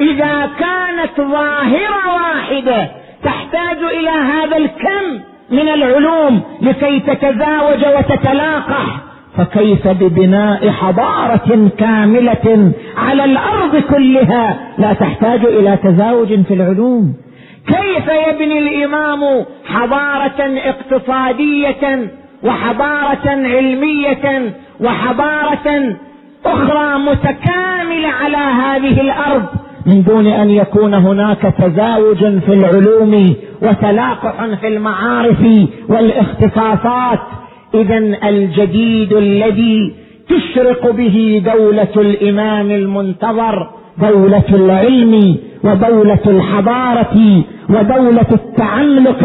إذا 0.00 0.48
كانت 0.60 1.30
ظاهرة 1.30 2.14
واحدة 2.14 2.88
تحتاج 3.24 3.76
إلى 3.98 4.10
هذا 4.10 4.56
الكم 4.56 5.24
من 5.50 5.68
العلوم 5.68 6.40
لكي 6.62 7.00
تتزاوج 7.00 7.84
وتتلاقح 7.98 8.86
فكيف 9.36 9.88
ببناء 9.88 10.70
حضارة 10.70 11.70
كاملة 11.78 12.72
على 12.96 13.24
الأرض 13.24 13.76
كلها 13.76 14.58
لا 14.78 14.92
تحتاج 14.92 15.44
إلى 15.44 15.76
تزاوج 15.76 16.42
في 16.42 16.54
العلوم؟ 16.54 17.14
كيف 17.66 18.08
يبني 18.28 18.58
الإمام 18.58 19.44
حضارة 19.66 20.58
اقتصادية 20.64 22.10
وحضارة 22.42 23.26
علمية 23.26 24.52
وحضارة 24.80 25.96
أخرى 26.46 26.98
متكاملة 26.98 28.08
على 28.08 28.36
هذه 28.36 29.00
الأرض 29.00 29.44
من 29.86 30.02
دون 30.02 30.26
أن 30.26 30.50
يكون 30.50 30.94
هناك 30.94 31.54
تزاوج 31.58 32.18
في 32.18 32.52
العلوم 32.52 33.34
وتلاقح 33.62 34.44
في 34.60 34.68
المعارف 34.68 35.68
والاختصاصات. 35.88 37.18
اذا 37.74 37.98
الجديد 38.28 39.12
الذي 39.12 39.94
تشرق 40.28 40.90
به 40.90 41.42
دولة 41.54 41.88
الإمام 41.96 42.70
المنتظر 42.70 43.70
دولة 43.98 44.44
العلم 44.48 45.36
ودولة 45.64 46.20
الحضارة 46.26 47.44
ودولة 47.68 48.26
التعلق 48.32 49.18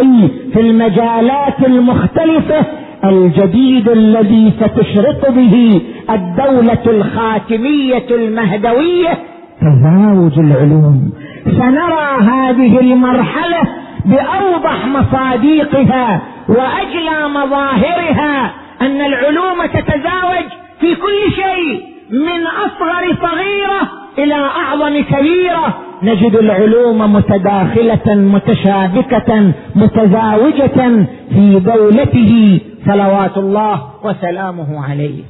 في 0.53 0.61
المجالات 0.61 1.59
المختلفة 1.67 2.65
الجديد 3.09 3.89
الذي 3.89 4.53
ستشرق 4.59 5.29
به 5.29 5.81
الدولة 6.09 6.83
الخاتمية 6.87 8.05
المهدوية. 8.11 9.13
تزاوج 9.61 10.39
العلوم. 10.39 11.11
سنرى 11.45 12.17
هذه 12.21 12.79
المرحلة 12.79 13.61
بأوضح 14.05 14.85
مصاديقها 14.85 16.21
وأجلى 16.49 17.29
مظاهرها 17.29 18.51
أن 18.81 19.01
العلوم 19.01 19.65
تتزاوج 19.65 20.45
في 20.79 20.95
كل 20.95 21.31
شيء 21.35 21.81
من 22.11 22.47
أصغر 22.47 23.15
صغيرة 23.27 24.04
إلى 24.17 24.34
أعظم 24.34 25.04
كبيرة 25.04 25.78
نجد 26.04 26.36
العلوم 26.36 27.13
متداخلة 27.13 28.15
متشابكة 28.15 29.51
متزاوجة 29.75 31.06
في 31.30 31.60
دولته 31.60 32.60
صلوات 32.86 33.38
الله 33.38 33.89
وسلامه 34.04 34.86
عليه. 34.89 35.23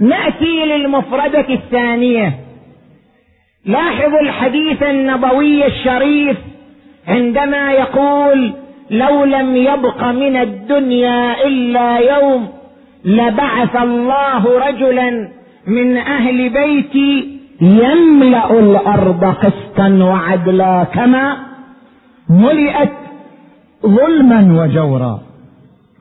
نأتي 0.00 0.64
للمفردة 0.66 1.46
الثانية. 1.54 2.32
لاحظوا 3.66 4.20
الحديث 4.20 4.82
النبوي 4.82 5.66
الشريف 5.66 6.36
عندما 7.08 7.72
يقول 7.72 8.52
لو 8.90 9.24
لم 9.24 9.56
يبق 9.56 10.04
من 10.04 10.36
الدنيا 10.36 11.46
إلا 11.46 11.98
يوم 11.98 12.48
لبعث 13.04 13.76
الله 13.76 14.68
رجلا 14.68 15.28
من 15.66 15.96
أهل 15.96 16.48
بيتي 16.48 17.38
يملأ 17.60 18.58
الأرض 18.58 19.24
قسطا 19.24 19.88
وعدلا 20.02 20.84
كما 20.84 21.36
ملئت 22.30 22.92
ظلما 23.86 24.62
وجورا. 24.62 25.20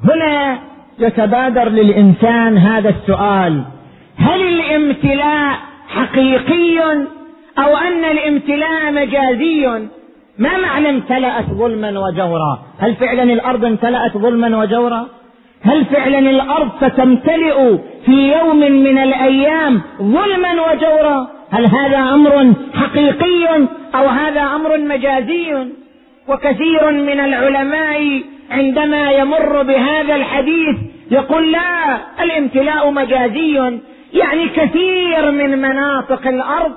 هنا 0.03 0.59
يتبادر 0.99 1.69
للإنسان 1.69 2.57
هذا 2.57 2.89
السؤال. 2.89 3.63
هل 4.17 4.41
الامتلاء 4.41 5.57
حقيقي 5.87 6.79
أو 7.57 7.77
أن 7.77 8.03
الامتلاء 8.03 8.91
مجازي؟ 8.91 9.67
ما 10.37 10.57
معنى 10.57 10.89
امتلأت 10.89 11.45
ظلما 11.45 11.99
وجورا؟ 11.99 12.59
هل 12.79 12.95
فعلا 12.95 13.23
الأرض 13.23 13.65
امتلأت 13.65 14.17
ظلما 14.17 14.57
وجورا؟ 14.57 15.05
هل 15.65 15.85
فعلا 15.85 16.19
الأرض 16.19 16.69
ستمتلئ 16.81 17.77
في 18.05 18.33
يوم 18.37 18.59
من 18.59 18.97
الأيام 18.97 19.81
ظلما 20.01 20.51
وجورا؟ 20.71 21.27
هل 21.51 21.65
هذا 21.65 21.97
أمر 21.97 22.53
حقيقي 22.73 23.67
أو 23.95 24.07
هذا 24.07 24.41
أمر 24.41 24.77
مجازي؟ 24.77 25.55
وكثير 26.27 26.91
من 26.91 27.19
العلماء 27.19 28.21
عندما 28.51 29.11
يمر 29.11 29.63
بهذا 29.63 30.15
الحديث 30.15 30.75
يقول 31.11 31.51
لا 31.51 31.97
الامتلاء 32.23 32.91
مجازي. 32.91 33.79
يعني 34.13 34.49
كثير 34.55 35.31
من 35.31 35.57
مناطق 35.57 36.27
الأرض 36.27 36.71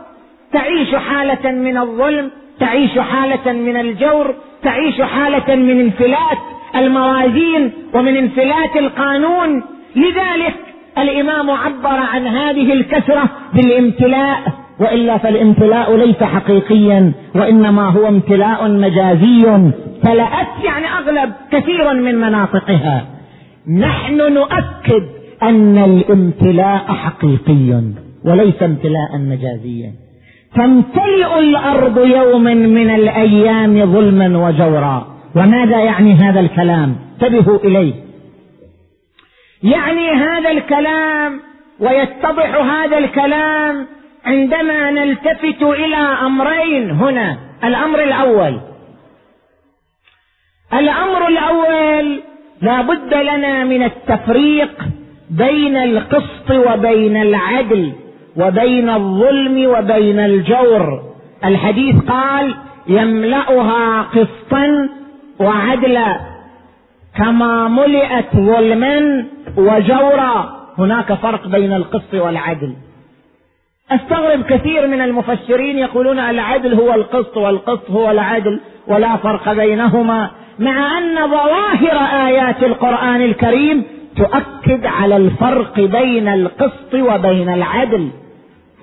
تعيش 0.52 0.94
حالة 0.94 1.50
من 1.50 1.78
الظلم 1.78 2.30
تعيش 2.60 2.98
حالة 2.98 3.52
من 3.52 3.76
الجور 3.76 4.34
تعيش 4.62 5.00
حالة 5.02 5.54
من 5.54 5.80
انفلات. 5.80 6.55
الموازين 6.78 7.72
ومن 7.94 8.16
انفلات 8.16 8.76
القانون. 8.76 9.62
لذلك 9.96 10.54
الإمام 10.98 11.50
عبر 11.50 11.96
عن 12.12 12.26
هذه 12.26 12.72
الكثرة 12.72 13.24
بالامتلاء 13.54 14.38
وإلا 14.80 15.18
فالامتلاء 15.18 15.96
ليس 15.96 16.22
حقيقيا 16.22 17.12
وإنما 17.34 17.88
هو 17.88 18.08
امتلاء 18.08 18.68
مجازي. 18.68 19.72
تلأت 20.02 20.64
يعني 20.64 20.86
أغلب 20.98 21.32
كثيرا 21.52 21.92
من 21.92 22.14
مناطقها. 22.14 23.06
نحن 23.78 24.32
نؤكد 24.32 25.02
أن 25.42 25.78
الامتلاء 25.78 26.84
حقيقي 27.04 27.82
وليس 28.24 28.62
امتلاء 28.62 29.18
مجازيا 29.18 29.92
تمتلئ 30.54 31.38
الأرض 31.38 31.98
يوما 31.98 32.54
من 32.54 32.90
الأيام 32.90 33.92
ظلما 33.92 34.48
وجورا. 34.48 35.15
وماذا 35.36 35.78
يعني 35.78 36.14
هذا 36.14 36.40
الكلام؟ 36.40 36.96
انتبهوا 37.12 37.58
إليه. 37.58 37.94
يعني 39.62 40.10
هذا 40.10 40.50
الكلام 40.50 41.40
ويتضح 41.80 42.56
هذا 42.56 42.98
الكلام 42.98 43.86
عندما 44.24 44.90
نلتفت 44.90 45.62
إلى 45.62 45.96
أمرين 45.96 46.90
هنا. 46.90 47.38
الأمر 47.64 48.02
الأول. 48.02 48.60
الأمر 50.72 51.28
الأول 51.28 52.20
لا 52.62 52.82
بد 52.82 53.14
لنا 53.14 53.64
من 53.64 53.82
التفريق 53.82 54.84
بين 55.30 55.76
القسط 55.76 56.50
وبين 56.50 57.16
العدل 57.16 57.92
وبين 58.36 58.90
الظلم 58.90 59.66
وبين 59.66 60.18
الجور. 60.18 61.02
الحديث 61.44 61.96
قال 62.00 62.54
يملأها 62.88 64.02
قسطا 64.02 64.88
وعدلا 65.40 66.20
كما 67.16 67.68
ملئت 67.68 68.36
ظلما 68.36 69.24
وجورا. 69.56 70.56
هناك 70.78 71.12
فرق 71.12 71.48
بين 71.48 71.72
القسط 71.72 72.14
والعدل. 72.14 72.74
أستغرب 73.90 74.42
كثير 74.42 74.86
من 74.86 75.00
المفسرين 75.00 75.78
يقولون 75.78 76.18
العدل 76.18 76.74
هو 76.74 76.94
القسط 76.94 77.36
والقسط 77.36 77.90
هو 77.90 78.10
العدل 78.10 78.60
ولا 78.86 79.16
فرق 79.16 79.52
بينهما 79.52 80.30
مع 80.58 80.98
أن 80.98 81.30
ظواهر 81.30 82.26
آيات 82.26 82.62
القرآن 82.62 83.22
الكريم 83.22 83.84
تؤكد 84.16 84.86
على 84.86 85.16
الفرق 85.16 85.80
بين 85.80 86.28
القسط 86.28 86.94
وبين 86.94 87.48
العدل. 87.48 88.08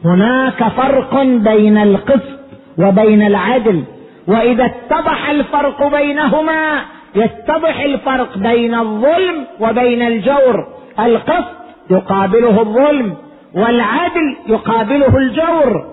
هناك 0.06 0.64
فرق 0.68 1.24
بين 1.24 1.78
القسط 1.78 2.40
وبين 2.78 3.22
العدل. 3.22 3.84
وإذا 4.28 4.66
اتضح 4.66 5.30
الفرق 5.30 5.88
بينهما 5.88 6.82
يتضح 7.16 7.80
الفرق 7.80 8.38
بين 8.38 8.76
الظلم 8.76 9.46
وبين 9.60 10.02
الجور. 10.02 10.68
القسط 11.00 11.56
يقابله 11.90 12.62
الظلم 12.62 13.14
والعدل 13.56 14.36
يقابله 14.48 15.18
الجور. 15.18 15.86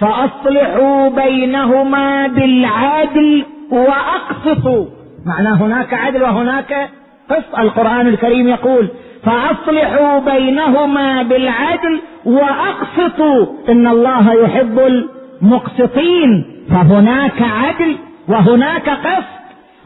فأصلحوا 0.00 1.08
بينهما 1.08 2.26
بالعدل 2.26 3.44
واقسطوا 3.70 4.86
معنى 5.26 5.48
هناك 5.48 5.94
عدل 5.94 6.22
وهناك 6.22 6.90
قسط 7.30 7.58
القرآن 7.58 8.06
الكريم 8.06 8.48
يقول 8.48 8.88
فأصلحوا 9.24 10.18
بينهما 10.18 11.22
بالعدل 11.22 12.00
واقسطوا 12.24 13.46
إن 13.68 13.86
الله 13.86 14.34
يحب 14.34 14.78
المقسطين. 14.78 16.53
فهناك 16.70 17.42
عدل 17.42 17.98
وهناك 18.28 18.88
قسط 18.88 19.34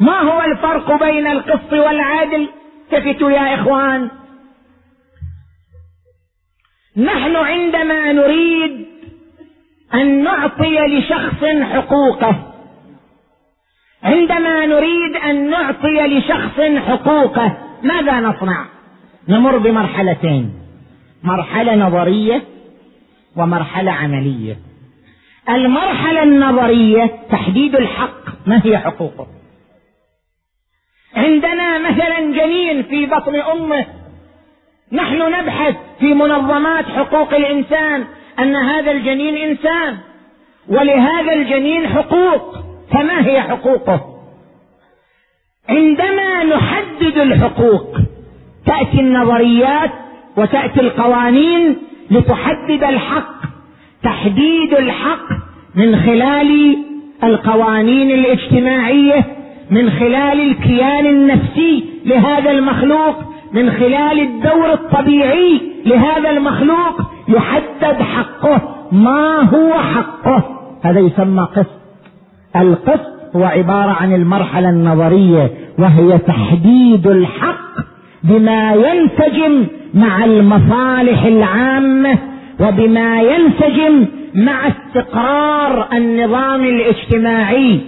ما 0.01 0.21
هو 0.21 0.43
الفرق 0.43 1.05
بين 1.05 1.27
القسط 1.27 1.73
والعدل؟ 1.73 2.49
التفتوا 2.93 3.31
يا 3.31 3.55
إخوان. 3.55 4.11
نحن 6.97 7.37
عندما 7.37 8.13
نريد 8.13 8.87
أن 9.95 10.25
نعطي 10.25 10.79
لشخص 10.79 11.45
حقوقه 11.45 12.55
عندما 14.03 14.67
نريد 14.67 15.17
أن 15.17 15.51
نعطي 15.51 16.07
لشخص 16.07 16.61
حقوقه 16.61 17.57
ماذا 17.83 18.21
نصنع؟ 18.21 18.67
نمر 19.29 19.59
بمرحلتين 19.59 20.55
مرحلة 21.23 21.75
نظرية 21.75 22.43
ومرحلة 23.37 23.93
عملية. 23.93 24.68
المرحلة 25.49 26.23
النظرية 26.23 27.11
تحديد 27.31 27.77
الحق 27.77 28.47
ما 28.47 28.61
هي 28.65 28.79
حقوقه؟ 28.79 29.27
عندنا 31.17 31.79
مثلا 31.79 32.21
جنين 32.21 32.83
في 32.83 33.07
بطن 33.07 33.37
أمه. 33.37 33.87
نحن 34.93 35.17
نبحث 35.17 35.77
في 36.01 36.15
منظمات 36.15 36.85
حقوق 36.85 37.35
الإنسان 37.35 38.05
أن 38.39 38.57
هذا 38.57 38.91
الجنين 38.91 39.37
إنسان 39.37 39.99
ولهذا 40.69 41.33
الجنين 41.33 41.89
حقوق 41.89 42.57
فما 42.93 43.27
هي 43.27 43.43
حقوقه؟ 43.43 44.01
عندما 45.69 46.45
نحدد 46.45 47.19
الحقوق 47.19 47.97
تأتي 48.67 49.01
النظريات 49.01 49.91
وتأتي 50.37 50.81
القوانين 50.81 51.77
لتحدد 52.11 52.85
الحق 52.85 53.39
تحديد 54.03 54.75
الحق 54.75 55.38
من 55.75 55.97
خلال 55.97 56.77
القوانين 57.25 58.11
الاجتماعية 58.11 59.25
من 59.71 59.91
خلال 59.91 60.41
الكيان 60.51 61.07
النفسي 61.07 61.85
لهذا 62.07 62.51
المخلوق 62.51 63.17
من 63.53 63.71
خلال 63.71 64.21
الدور 64.21 64.73
الطبيعي 64.73 65.61
لهذا 65.87 66.31
المخلوق 66.31 67.01
يحدد 67.29 68.03
حقه. 68.03 68.61
ما 68.93 69.41
هو 69.55 69.73
حقه؟ 69.73 70.45
هذا 70.83 71.01
يسمى 71.01 71.43
قسط. 71.57 71.81
القسط 72.57 73.19
هو 73.37 73.45
عبارة 73.45 73.91
عن 73.91 74.15
المرحلة 74.15 74.71
النظرية 74.71 75.51
وهي 75.79 76.19
تحديد 76.19 77.07
الحق 77.07 77.69
بما 78.25 78.75
ينسجم 78.75 79.67
مع 79.95 80.25
المصالح 80.25 81.25
العامة 81.25 82.19
وبما 82.61 83.23
ينسجم 83.23 84.07
مع 84.35 84.69
استقرار 84.69 85.89
النظام 85.93 86.65
الاجتماعي 86.65 87.81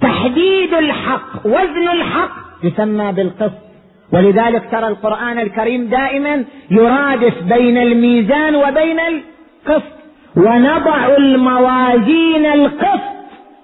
تحديد 0.00 0.74
الحق 0.74 1.46
وزن 1.46 1.88
الحق 1.92 2.30
يسمى 2.64 3.12
بالقسط. 3.12 3.62
ولذلك 4.12 4.62
ترى 4.70 4.88
القرآن 4.88 5.38
الكريم 5.38 5.86
دائما 5.86 6.44
يرادف 6.70 7.42
بين 7.42 7.78
الميزان 7.78 8.54
وبين 8.54 9.00
القسط. 9.00 9.92
ونضع 10.36 11.16
الموازين 11.18 12.46
القسط 12.46 13.12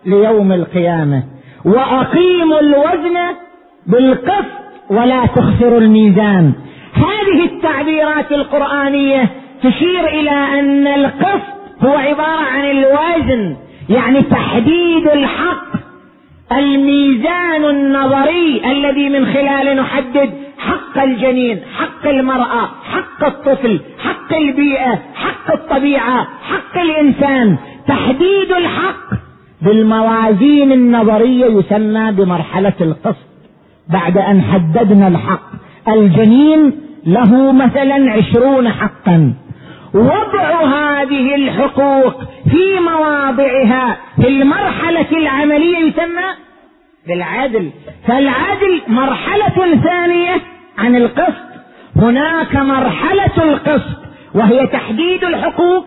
ليوم 0.06 0.52
القيامة. 0.52 1.22
وأقيموا 1.64 2.60
الوزن 2.60 3.18
بالقسط 3.86 4.58
ولا 4.90 5.26
تخسروا 5.26 5.80
الميزان. 5.80 6.52
هذه 6.94 7.44
التعبيرات 7.44 8.32
القرآنية 8.32 9.30
تشير 9.62 10.08
إلى 10.08 10.30
أن 10.30 10.86
القسط 10.86 11.58
هو 11.82 11.92
عبارة 11.96 12.44
عن 12.54 12.64
الوزن 12.70 13.56
يعني 13.88 14.22
تحديد 14.22 15.08
الحق 15.08 15.68
الميزان 16.52 17.64
النظري 17.64 18.62
الذي 18.72 19.08
من 19.08 19.26
خلاله 19.26 19.74
نحدد 19.74 20.30
حق 20.58 21.02
الجنين 21.02 21.60
حق 21.78 22.06
المرأة 22.08 22.68
حق 22.84 23.24
الطفل 23.26 23.80
حق 24.04 24.36
البيئة 24.36 24.98
حق 25.14 25.52
الطبيعة 25.52 26.28
حق 26.42 26.78
الإنسان. 26.80 27.56
تحديد 27.88 28.52
الحق 28.56 29.10
بالموازين 29.62 30.72
النظرية 30.72 31.46
يسمى 31.46 32.12
بمرحلة 32.12 32.72
القسط 32.80 33.28
بعد 33.92 34.18
أن 34.18 34.42
حددنا 34.42 35.08
الحق 35.08 35.50
الجنين 35.88 36.72
له 37.06 37.52
مثلا 37.52 38.12
عشرون 38.12 38.68
حقا. 38.68 39.34
وضع 39.94 40.64
هذه 40.64 41.34
الحقوق 41.34 42.14
في 42.50 42.80
مواضعها 42.80 43.96
في 44.20 44.28
المرحلة 44.28 45.06
العملية 45.12 45.78
يسمى 45.78 46.28
بالعدل. 47.08 47.70
فالعدل 48.06 48.82
مرحلة 48.88 49.80
ثانية 49.84 50.40
عن 50.78 50.96
القسط. 50.96 51.48
هناك 51.96 52.56
مرحلة 52.56 53.44
القسط 53.44 53.98
وهي 54.34 54.66
تحديد 54.66 55.24
الحقوق 55.24 55.84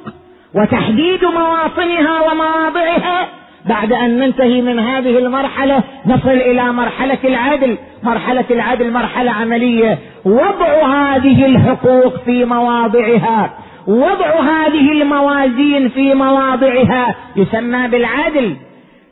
وتحديد 0.56 1.26
مواطنها 1.26 2.22
ومواضعها. 2.22 3.28
بعد 3.66 3.94
أن 3.94 4.20
ننتهي 4.20 4.62
من 4.62 4.80
هذه 4.80 5.18
المرحلة 5.18 5.84
نصل 6.06 6.30
إلى 6.30 6.74
مرحلة 6.74 7.18
العدل. 7.24 7.78
مرحلة 8.04 8.46
العدل 8.52 8.92
مرحلة 8.92 9.32
عملية. 9.32 10.00
وضع 10.26 10.88
هذه 10.88 11.46
الحقوق 11.46 12.24
في 12.26 12.46
مواضعها. 12.46 13.54
وضع 13.88 14.39
هذه 14.39 14.91
الموازين 14.91 15.89
في 15.89 16.13
مواضعها 16.13 17.15
يسمى 17.36 17.88
بالعدل. 17.88 18.56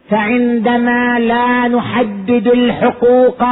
فعندما 0.10 1.20
لا 1.20 1.68
نحدد 1.68 2.48
الحقوق 2.48 3.44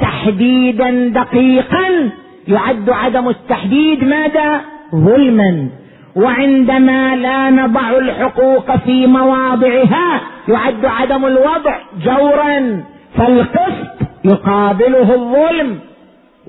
تحديدا 0.00 1.08
دقيقا 1.08 2.10
يعد 2.48 2.90
عدم 2.90 3.28
التحديد 3.28 4.04
ماذا؟ 4.04 4.60
ظلما. 4.94 5.68
وعندما 6.16 7.16
لا 7.16 7.50
نضع 7.50 7.90
الحقوق 7.90 8.76
في 8.76 9.06
مواضعها 9.06 10.20
يعد 10.48 10.84
عدم 10.84 11.26
الوضع 11.26 11.78
جورا. 12.04 12.84
فالقسط 13.16 14.08
يقابله 14.24 15.14
الظلم 15.14 15.78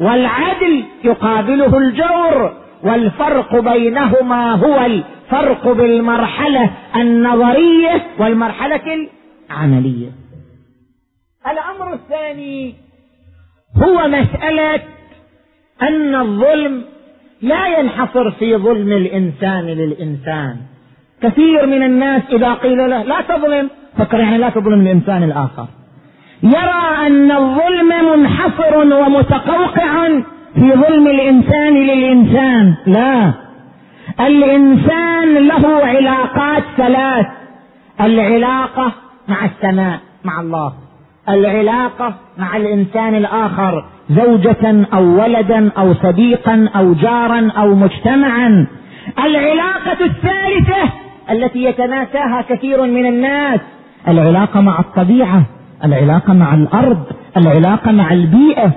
والعدل 0.01 0.83
يقابله 1.03 1.77
الجور. 1.77 2.62
والفرق 2.83 3.59
بينهما 3.59 4.51
هو 4.55 4.85
الفرق 4.85 5.71
بالمرحلة 5.71 6.71
النظرية 6.95 8.05
والمرحلة 8.19 9.07
العملية. 9.49 10.11
الأمر 11.51 11.93
الثاني 11.93 12.75
هو 13.83 14.07
مسألة 14.07 14.81
أن 15.81 16.15
الظلم 16.15 16.83
لا 17.41 17.79
ينحصر 17.79 18.31
في 18.31 18.55
ظلم 18.57 18.91
الإنسان 18.91 19.65
للإنسان. 19.65 20.57
كثير 21.21 21.65
من 21.65 21.83
الناس 21.83 22.21
إذا 22.31 22.53
قيل 22.53 22.89
له 22.89 23.03
لا 23.03 23.21
تظلم 23.21 23.69
فكر 23.97 24.19
يعني 24.19 24.37
لا 24.37 24.49
تظلم 24.49 24.81
الإنسان 24.81 25.23
الآخر. 25.23 25.67
يرى 26.43 27.07
أن 27.07 27.31
الظلم 27.31 28.19
منحصر 28.19 28.77
ومتقوقع 28.77 30.07
في 30.53 30.73
ظلم 30.73 31.07
الإنسان 31.07 31.73
للإنسان. 31.73 32.75
لا. 32.85 33.33
الإنسان 34.19 35.33
له 35.33 35.85
علاقات 35.85 36.63
ثلاث. 36.77 37.25
العلاقة 38.01 38.91
مع 39.27 39.45
السماء 39.45 39.99
مع 40.23 40.41
الله. 40.41 40.73
العلاقة 41.29 42.13
مع 42.37 42.57
الإنسان 42.57 43.15
الآخر 43.15 43.85
زوجة 44.09 44.85
أو 44.93 45.03
ولدا 45.03 45.71
أو 45.77 45.93
صديقا 45.93 46.69
أو 46.75 46.93
جارا 46.93 47.51
أو 47.57 47.75
مجتمعا. 47.75 48.67
العلاقة 49.19 50.05
الثالثة 50.05 50.89
التي 51.31 51.63
يتناساها 51.63 52.41
كثير 52.49 52.81
من 52.81 53.05
الناس 53.05 53.59
العلاقة 54.07 54.61
مع 54.61 54.79
الطبيعة 54.79 55.43
العلاقة 55.83 56.33
مع 56.33 56.53
الأرض 56.53 57.03
العلاقة 57.37 57.91
مع 57.91 58.13
البيئة. 58.13 58.71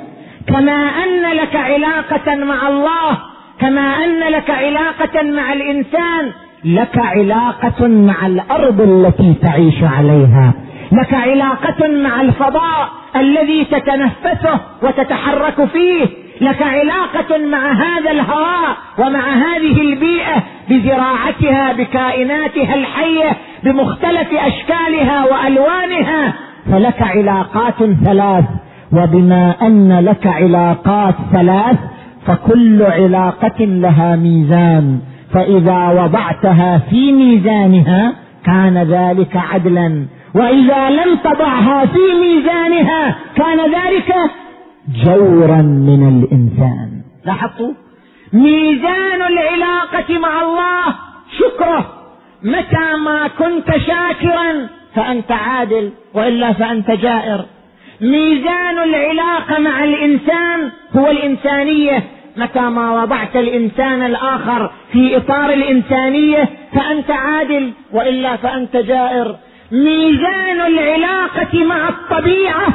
كما 0.48 0.90
أن 1.04 1.37
لك 1.37 1.56
علاقة 1.56 2.35
مع 2.35 2.68
الله 2.68 3.18
كما 3.61 4.04
أن 4.04 4.20
لك 4.32 4.50
علاقة 4.50 5.22
مع 5.22 5.52
الإنسان 5.52 6.32
لك 6.64 6.98
علاقة 6.98 7.88
مع 7.88 8.26
الأرض 8.26 8.80
التي 8.80 9.35
تعيش 9.42 9.82
عليها. 9.82 10.52
لك 10.92 11.14
علاقة 11.14 11.88
مع 11.88 12.20
الفضاء 12.20 12.88
الذي 13.16 13.64
تتنفسه 13.64 14.61
وتتحرك 14.82 15.64
فيه. 15.64 16.06
لك 16.40 16.62
علاقة 16.62 17.38
مع 17.38 17.72
هذا 17.72 18.11
الهواء 18.11 18.76
ومع 18.98 19.20
هذه 19.35 19.80
البيئة 19.80 20.42
بزراعتها 20.70 21.72
بكائناتها 21.72 22.74
الحية 22.74 23.37
بمختلف 23.64 24.28
أشكالها 24.32 25.24
وألوانها. 25.24 26.35
فلك 26.72 27.02
علاقات 27.02 27.78
ثلاث. 28.04 28.44
وبما 28.92 29.55
أن 29.62 29.99
لك 30.05 30.27
علاقات 30.27 31.14
ثلاث 31.33 31.77
فكل 32.27 32.83
علاقة 32.83 33.64
لها 33.64 34.16
ميزان. 34.16 35.01
فإذا 35.33 35.88
وضعتها 35.88 36.79
في 36.79 37.12
ميزانها 37.12 38.12
كان 38.44 38.79
ذلك 38.79 39.37
عدلا. 39.37 40.07
وإذا 40.35 40.90
لم 40.90 41.16
تضعها 41.25 41.87
في 41.87 41.99
ميزانها 42.20 43.16
كان 43.37 43.59
ذلك 43.59 44.14
جورا 45.05 45.62
من 45.62 46.09
الإنسان. 46.09 47.03
لاحظتوا؟ 47.25 47.72
ميزان 48.33 49.22
العلاقة 49.22 50.18
مع 50.18 50.42
الله 50.42 50.94
شكره. 51.38 51.87
متى 52.42 52.96
ما 53.05 53.29
كنت 53.29 53.77
شاكرا 53.77 54.68
فأنت 54.94 55.33
عادل 55.33 55.90
وإلا 56.14 56.53
فأنت 56.53 56.90
جائر. 56.90 57.44
ميزان 58.00 58.78
العلاقة 58.78 59.59
مع 59.59 59.85
الإنسان 59.85 60.70
هو 60.96 61.11
الإنسانية. 61.11 62.02
متى 62.37 62.61
ما 62.61 63.02
وضعت 63.02 63.37
الإنسان 63.37 64.02
الآخر 64.02 64.70
في 64.92 65.16
إطار 65.16 65.52
الإنسانية 65.52 66.48
فأنت 66.74 67.11
عادل 67.11 67.72
وإلا 67.92 68.37
فأنت 68.37 68.76
جائر. 68.76 69.37
ميزان 69.72 70.61
العلاقة 70.61 71.64
مع 71.64 71.88
الطبيعة 71.88 72.68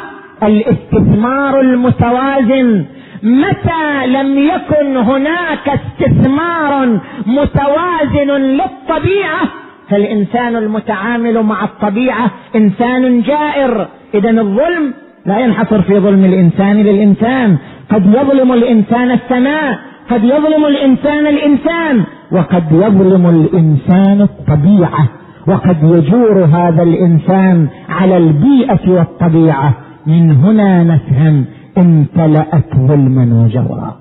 الاستثمار 0.43 1.61
المتوازن. 1.61 2.85
متى 3.23 4.07
لم 4.07 4.37
يكن 4.37 4.97
هناك 4.97 5.69
استثمار 5.69 6.99
متوازن 7.25 8.31
للطبيعة 8.31 9.41
فالإنسان 9.89 10.55
المتعامل 10.55 11.43
مع 11.43 11.63
الطبيعة 11.63 12.31
إنسان 12.55 13.21
جائر. 13.21 13.87
اذا 14.13 14.29
الظلم 14.29 14.93
لا 15.25 15.39
ينحصر 15.39 15.81
في 15.81 15.99
ظلم 15.99 16.25
الإنسان 16.25 16.75
للإنسان. 16.75 17.57
قد 17.89 18.05
يظلم 18.05 18.51
الإنسان 18.51 19.11
السماء 19.11 19.79
قد 20.09 20.23
يظلم 20.23 20.65
الإنسان 20.65 21.27
الإنسان 21.27 22.03
وقد 22.31 22.71
يظلم 22.71 23.29
الإنسان 23.29 24.21
الطبيعة 24.21 25.07
وقد 25.47 25.77
يجور 25.83 26.45
هذا 26.45 26.83
الإنسان 26.83 27.67
على 27.89 28.17
البيئة 28.17 28.89
والطبيعة. 28.89 29.73
من 30.07 30.31
هنا 30.31 30.83
نفهم 30.83 31.45
امتلأت 31.77 32.75
ظلما 32.75 33.43
وجورا. 33.43 33.95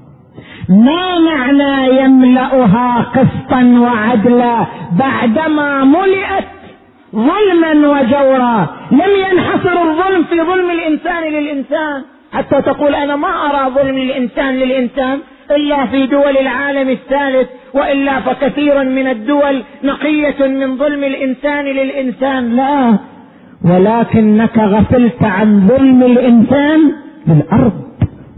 ما 0.68 1.18
معنى 1.18 2.00
يملأها 2.02 3.02
قسطا 3.02 3.62
وعدلا؟ 3.62 4.66
بعدما 4.98 5.84
ملئت 5.84 6.59
ظلما 7.14 7.88
وجورا. 7.88 8.66
لم 8.90 9.32
ينحصر 9.32 9.82
الظلم 9.82 10.24
في 10.24 10.42
ظلم 10.42 10.70
الإنسان 10.70 11.32
للإنسان. 11.32 12.02
حتى 12.32 12.62
تقول 12.62 12.94
أنا 12.94 13.16
ما 13.16 13.28
أرى 13.28 13.70
ظلم 13.74 13.96
الإنسان 13.96 14.54
للإنسان 14.54 15.18
إلا 15.50 15.86
في 15.86 16.06
دول 16.06 16.36
العالم 16.40 16.88
الثالث 16.88 17.48
وإلا 17.74 18.20
فكثير 18.20 18.84
من 18.84 19.06
الدول 19.06 19.62
نقية 19.84 20.46
من 20.46 20.76
ظلم 20.76 21.04
الإنسان 21.04 21.64
للإنسان. 21.64 22.56
لا. 22.56 22.98
ولكنك 23.64 24.58
غفلت 24.58 25.24
عن 25.24 25.68
ظلم 25.68 26.02
الإنسان 26.02 26.92
للأرض. 27.26 27.72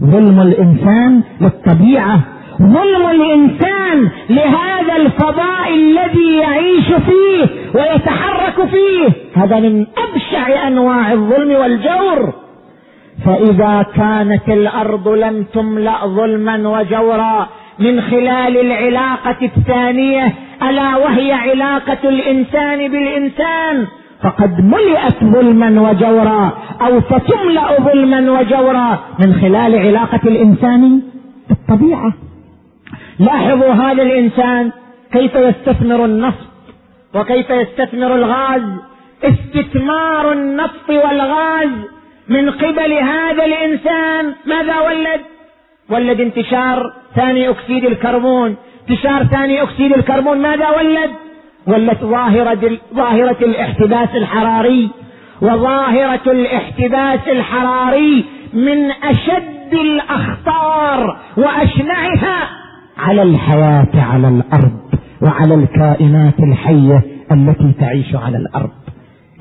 ظلم 0.03 0.41
الإنسان 0.41 1.21
للطبيعة. 1.41 2.19
ظلم 2.61 3.09
الإنسان 3.09 4.09
لهذا 4.29 4.95
الفضاء 4.95 5.73
الذي 5.73 6.37
يعيش 6.37 6.87
فيه. 6.87 7.62
ويتحرك 7.75 8.69
فيه. 8.69 9.09
هذا 9.35 9.59
من 9.59 9.85
أبشع 9.97 10.67
أنواع 10.67 11.13
الظلم 11.13 11.51
والجور. 11.51 12.33
فإذا 13.25 13.85
كانت 13.95 14.49
الأرض 14.49 15.07
لم 15.07 15.43
تملأ 15.53 16.05
ظلما 16.05 16.67
وجورا 16.67 17.47
من 17.79 18.01
خلال 18.01 18.57
العلاقة 18.57 19.49
الثانية 19.57 20.33
ألا 20.63 20.97
وهي 20.97 21.31
علاقة 21.31 21.97
الإنسان 22.03 22.91
بالإنسان؟ 22.91 23.87
فقد 24.23 24.61
ملئت 24.61 25.23
ظلما 25.23 25.81
وجورا 25.81 26.51
أو 26.81 27.01
ستملأ 27.01 27.81
ظلما 27.81 28.31
وجورا 28.31 28.99
من 29.19 29.33
خلال 29.33 29.79
علاقة 29.79 30.19
الإنسان 30.25 31.01
بالطبيعة. 31.49 32.13
لاحظوا 33.19 33.73
هذا 33.73 34.03
الإنسان 34.03 34.71
كيف 35.13 35.35
يستثمر 35.35 36.05
النفط 36.05 36.52
وكيف 37.15 37.49
يستثمر 37.49 38.15
الغاز؟ 38.15 38.61
استثمار 39.23 40.31
النفط 40.31 40.89
والغاز. 40.89 41.69
من 42.29 42.49
قبل 42.49 42.93
هذا 42.93 43.45
الإنسان 43.45 44.33
ماذا 44.45 44.79
ولد؟ 44.79 45.21
ولد 45.89 46.21
انتشار 46.21 46.93
ثاني 47.15 47.49
أكسيد 47.49 47.85
الكربون. 47.85 48.55
انتشار 48.89 49.23
ثاني 49.23 49.61
أكسيد 49.63 49.93
الكربون 49.93 50.41
ماذا 50.41 50.69
ولد؟ 50.69 51.11
ولت 51.67 51.99
ظاهرة 52.03 52.79
ظاهرة 52.93 53.37
الاحتباس 53.41 54.09
الحراري. 54.15 54.89
وظاهرة 55.41 56.31
الاحتباس 56.31 57.27
الحراري 57.27 58.25
من 58.53 58.91
أشد 58.91 59.73
الأخطار 59.73 61.17
وأشنعها 61.37 62.49
على 62.97 63.21
الحياة 63.21 63.87
على 63.95 64.27
الأرض. 64.27 64.79
وعلى 65.23 65.53
الكائنات 65.53 66.39
الحية 66.39 67.01
التي 67.31 67.73
تعيش 67.79 68.15
على 68.15 68.37
الأرض. 68.37 68.71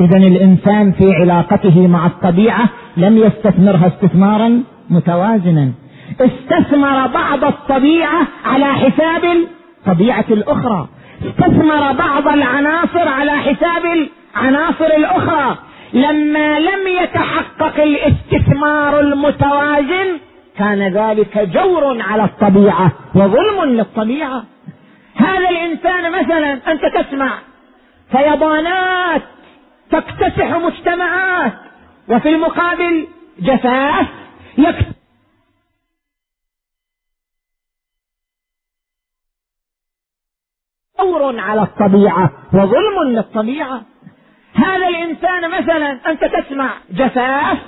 إذا 0.01 0.19
الإنسان 0.19 0.93
في 0.93 1.15
علاقته 1.15 1.87
مع 1.87 2.07
الطبيعة 2.07 2.69
لم 2.97 3.17
يستثمرها 3.17 3.87
استثمارا 3.87 4.63
متوازنا. 4.91 5.73
استثمر 6.21 7.07
بعض 7.07 7.45
الطبيعة 7.45 8.27
على 8.45 8.65
حساب 8.65 9.23
الطبيعة 9.79 10.25
الأخرى. 10.31 10.89
استثمر 11.27 11.93
بعض 11.93 12.29
العناصر 12.29 13.09
على 13.09 13.31
حساب 13.31 13.83
العناصر 13.85 14.87
الأخرى. 14.97 15.57
لما 15.93 16.61
لم 16.61 17.03
يتحقق 17.03 17.83
الاستثمار 17.83 19.01
المتوازن 19.01 20.19
كان 20.59 20.83
ذلك 20.93 21.49
جور 21.55 22.03
على 22.03 22.25
الطبيعة 22.25 22.93
وظلم 23.15 23.65
للطبيعة. 23.65 24.43
هذا 25.15 25.49
الإنسان 25.49 26.13
مثلا 26.13 26.73
أنت 26.73 26.83
تسمع 26.87 27.39
فيضانات 28.11 29.23
تكتسح 29.91 30.51
مجتمعات 30.51 31.53
وفي 32.09 32.29
المقابل 32.29 33.09
جفاف 33.39 34.07
يكتسح 34.59 34.93
دور 40.99 41.41
على 41.41 41.63
الطبيعة 41.63 42.31
وظلم 42.53 43.03
للطبيعة. 43.09 43.83
هذا 44.55 44.89
الإنسان 44.89 45.51
مثلا 45.51 46.11
أنت 46.11 46.25
تسمع 46.25 46.71
جفاف 46.91 47.59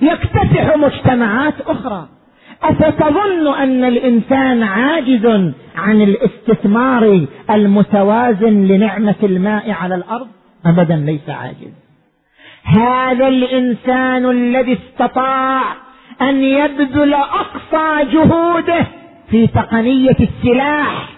يكتسح 0.00 0.76
مجتمعات 0.76 1.60
أخرى. 1.60 2.08
أفتظن 2.64 3.54
أن 3.54 3.84
الإنسان 3.84 4.62
عاجز 4.62 5.26
عن 5.76 6.02
الاستثمار 6.02 7.26
المتوازن 7.50 8.64
لنعمة 8.66 9.14
الماء 9.22 9.70
على 9.70 9.94
الأرض؟ 9.94 10.26
ابدا 10.66 10.96
ليس 10.96 11.28
عاجز. 11.28 11.72
هذا 12.64 13.28
الإنسان 13.28 14.30
الذي 14.30 14.72
استطاع 14.72 15.62
أن 16.22 16.42
يبذل 16.42 17.14
أقصى 17.14 18.12
جهوده 18.12 18.86
في 19.30 19.46
تقنية 19.46 20.16
السلاح 20.20 21.08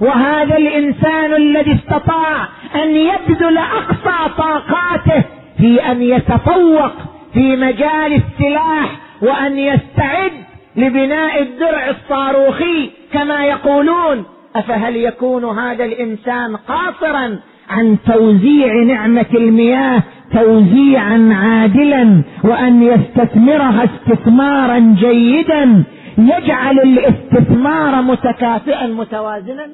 وهذا 0.00 0.56
الإنسان 0.56 1.34
الذي 1.34 1.74
استطاع 1.74 2.48
أن 2.74 2.96
يبذل 2.96 3.58
أقصى 3.58 4.34
طاقاته 4.38 5.24
في 5.58 5.80
أن 5.90 6.02
يتفوق 6.02 6.92
في 7.34 7.56
مجال 7.56 8.12
السلاح 8.12 8.90
وأن 9.22 9.58
يستعد 9.58 10.32
لبناء 10.76 11.42
الدرع 11.42 11.90
الصاروخي 11.90 12.90
كما 13.12 13.46
يقولون. 13.46 14.24
أفهل 14.56 14.96
يكون 14.96 15.44
هذا 15.44 15.84
الإنسان 15.84 16.56
قاصرا 16.56 17.38
عن 17.70 17.96
توزيع 18.06 18.74
نعمة 18.74 19.26
المياه 19.34 20.02
توزيعا 20.32 21.30
عادلا 21.32 22.22
وأن 22.44 22.82
يستثمرها 22.82 23.84
استثمارا 23.84 24.78
جيدا. 24.78 25.84
يجعل 26.18 26.78
الاستثمار 26.78 28.02
متكافئا 28.02 28.86
متوازنا. 28.86 29.68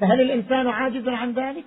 فهل 0.00 0.20
الإنسان 0.20 0.68
عاجز 0.68 1.08
عن 1.08 1.32
ذلك؟ 1.32 1.64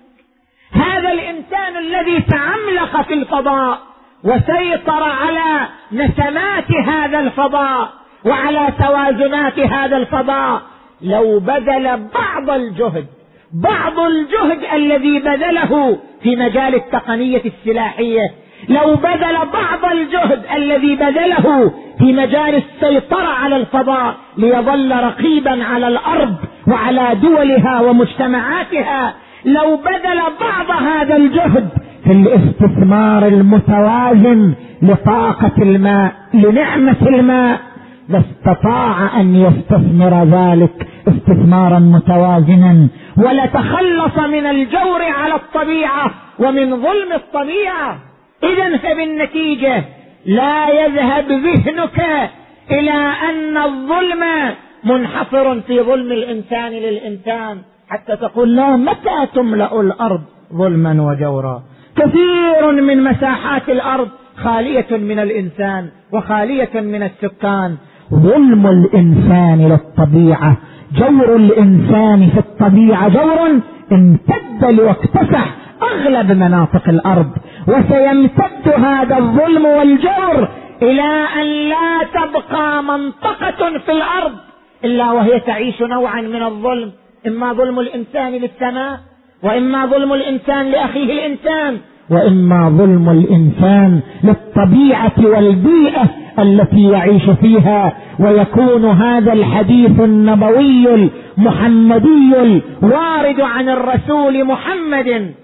هذا 0.72 1.12
الإنسان 1.12 1.76
الذي 1.76 2.20
تعملق 2.20 3.02
في 3.02 3.14
الفضاء 3.14 3.78
وسيطر 4.24 5.02
على 5.02 5.68
نسمات 5.92 6.72
هذا 6.86 7.20
الفضاء. 7.20 7.92
وعلى 8.28 8.68
توازنات 8.78 9.58
هذا 9.58 9.96
الفضاء 9.96 10.62
لو 11.02 11.38
بذل 11.38 12.08
بعض 12.14 12.50
الجهد 12.50 13.06
بعض 13.52 13.98
الجهد 13.98 14.58
الذي 14.74 15.18
بذله 15.20 15.98
في 16.22 16.36
مجال 16.36 16.74
التقنية 16.74 17.42
السلاحية 17.44 18.30
لو 18.68 18.94
بذل 18.94 19.36
بعض 19.52 19.92
الجهد 19.92 20.42
الذي 20.56 20.96
بذله 20.96 21.72
في 21.98 22.12
مجال 22.12 22.54
السيطرة 22.54 23.28
على 23.28 23.56
الفضاء 23.56 24.14
ليظل 24.36 24.92
رقيبا 24.92 25.64
على 25.64 25.88
الأرض 25.88 26.34
وعلى 26.68 27.14
دولها 27.22 27.80
ومجتمعاتها 27.80 29.14
لو 29.44 29.76
بذل 29.76 30.20
بعض 30.40 30.82
هذا 30.82 31.16
الجهد 31.16 31.68
في 32.04 32.12
الاستثمار 32.12 33.26
المتوازن 33.26 34.54
لطاقة 34.82 35.52
الماء 35.62 36.12
لنعمة 36.34 36.96
الماء 37.02 37.60
لاستطاع 38.08 39.20
أن 39.20 39.34
يستثمر 39.34 40.24
ذلك 40.24 40.88
استثمارا 41.08 41.78
متوازنا. 41.78 42.88
ولتخلص 43.16 44.18
من 44.18 44.46
الجور 44.46 45.02
على 45.02 45.34
الطبيعة 45.34 46.10
ومن 46.38 46.76
ظلم 46.76 47.12
الطبيعة. 47.14 47.98
اذا 48.42 48.76
فبالنتيجه 48.76 49.84
لا 50.26 50.68
يذهب 50.68 51.32
ذهنك 51.32 52.30
إلى 52.70 53.12
أن 53.30 53.56
الظلم 53.56 54.24
منحصر 54.84 55.60
في 55.60 55.80
ظلم 55.80 56.12
الإنسان 56.12 56.72
للإنسان. 56.72 57.58
حتى 57.88 58.16
تقول 58.16 58.56
لا 58.56 58.76
متى 58.76 59.26
تملأ 59.34 59.80
الأرض 59.80 60.20
ظلما 60.54 61.02
وجورا؟ 61.02 61.62
كثير 61.96 62.72
من 62.72 63.04
مساحات 63.04 63.68
الأرض 63.68 64.08
خالية 64.36 64.86
من 64.90 65.18
الإنسان 65.18 65.88
وخالية 66.12 66.80
من 66.80 67.02
السكان. 67.02 67.76
ظلم 68.14 68.66
الإنسان 68.66 69.68
للطبيعة 69.68 70.56
جور 70.96 71.36
الإنسان 71.36 72.28
في 72.30 72.38
الطبيعة 72.38 73.08
جور 73.08 73.60
امتد 73.92 74.80
واكتسح 74.80 75.54
أغلب 75.82 76.32
مناطق 76.32 76.88
الأرض 76.88 77.30
وسيمتد 77.68 78.68
هذا 78.84 79.18
الظلم 79.18 79.64
والجور 79.64 80.48
إلى 80.82 81.24
أن 81.40 81.46
لا 81.68 82.06
تبقى 82.14 82.82
منطقة 82.82 83.78
في 83.78 83.92
الأرض 83.92 84.32
إلا 84.84 85.12
وهي 85.12 85.40
تعيش 85.40 85.82
نوعا 85.82 86.20
من 86.20 86.42
الظلم 86.42 86.92
إما 87.26 87.52
ظلم 87.52 87.80
الإنسان 87.80 88.32
للسماء 88.32 89.00
وإما 89.42 89.86
ظلم 89.86 90.12
الإنسان 90.12 90.66
لأخيه 90.66 91.12
الإنسان. 91.12 91.78
وإما 92.10 92.68
ظلم 92.70 93.08
الإنسان 93.08 94.00
للطبيعة 94.24 95.12
والبيئة 95.18 96.04
التي 96.38 96.82
يعيش 96.82 97.30
فيها 97.30 97.92
ويكون 98.18 98.84
هذا 98.84 99.32
الحديث 99.32 100.00
النبوي 100.00 101.10
المحمدي 101.38 102.60
الوارد 102.82 103.40
عن 103.40 103.68
الرسول 103.68 104.44
محمد. 104.44 105.34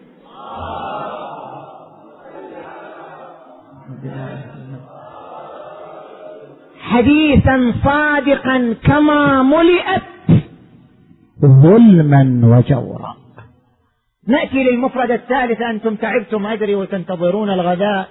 حديثا 6.81 7.73
صادقا 7.85 8.75
كما 8.85 9.43
ملئت 9.43 10.03
ظلما 11.43 12.41
وجورا. 12.45 13.24
نأتي 14.29 14.65
للمفرد 14.65 15.11
الثالث 15.11 15.61
أنتم 15.61 15.95
تعبتم 15.95 16.47
ادري 16.47 16.75
وتنتظرون 16.75 17.51
الغداء 17.51 18.09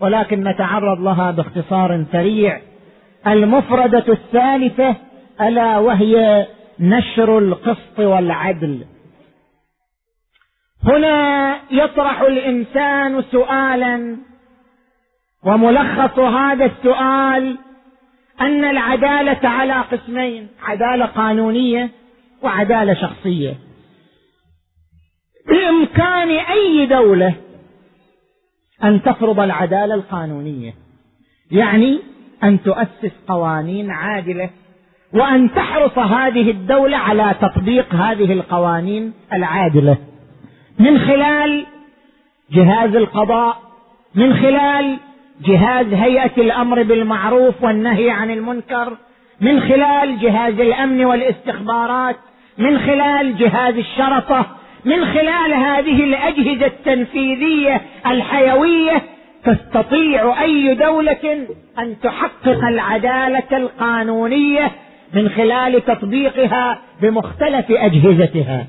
ولكن 0.00 0.44
نتعرض 0.44 1.00
لها 1.00 1.30
باختصار 1.30 2.04
سريع. 2.12 2.60
المفردة 3.26 4.04
الثالثة 4.08 4.96
ألا 5.40 5.78
وهي 5.78 6.46
نشر 6.80 7.38
القسط 7.38 7.98
والعدل. 7.98 8.84
هنا 10.84 11.56
يطرح 11.70 12.20
الإنسان 12.20 13.22
سؤالا 13.22 14.16
وملخص 15.44 16.18
هذا 16.18 16.64
السؤال 16.64 17.58
أن 18.40 18.64
العدالة 18.64 19.48
على 19.48 19.72
قسمين 19.72 20.48
عدالة 20.62 21.06
قانونية 21.06 21.90
وعدالة 22.42 22.94
شخصية. 22.94 23.67
بإمكان 25.48 26.30
أي 26.30 26.86
دولة 26.86 27.34
أن 28.84 29.02
تفرض 29.02 29.40
العدالة 29.40 29.94
القانونية. 29.94 30.74
يعني 31.50 31.98
أن 32.42 32.62
تؤسس 32.62 33.12
قوانين 33.28 33.90
عادلة 33.90 34.50
وأن 35.12 35.54
تحرص 35.54 35.98
هذه 35.98 36.50
الدولة 36.50 36.96
على 36.96 37.34
تطبيق 37.40 37.94
هذه 37.94 38.32
القوانين 38.32 39.12
العادلة. 39.32 39.96
من 40.78 40.98
خلال 40.98 41.66
جهاز 42.50 42.96
القضاء 42.96 43.56
من 44.14 44.34
خلال 44.34 44.98
جهاز 45.40 45.86
هيئة 45.86 46.36
الأمر 46.38 46.82
بالمعروف 46.82 47.62
والنهي 47.62 48.10
عن 48.10 48.30
المنكر 48.30 48.96
من 49.40 49.60
خلال 49.60 50.18
جهاز 50.20 50.60
الأمن 50.60 51.04
والاستخبارات 51.04 52.16
من 52.58 52.78
خلال 52.78 53.36
جهاز 53.36 53.74
الشرطة 53.74 54.46
من 54.84 55.04
خلال 55.04 55.52
هذه 55.54 56.04
الأجهزة 56.04 56.66
التنفيذية 56.66 57.80
الحيوية 58.06 59.02
تستطيع 59.44 60.42
أي 60.42 60.74
دولة 60.74 61.46
أن 61.78 62.00
تحقق 62.02 62.64
العدالة 62.64 63.56
القانونية 63.56 64.72
من 65.14 65.28
خلال 65.28 65.84
تطبيقها 65.84 66.78
بمختلف 67.02 67.66
أجهزتها. 67.70 68.66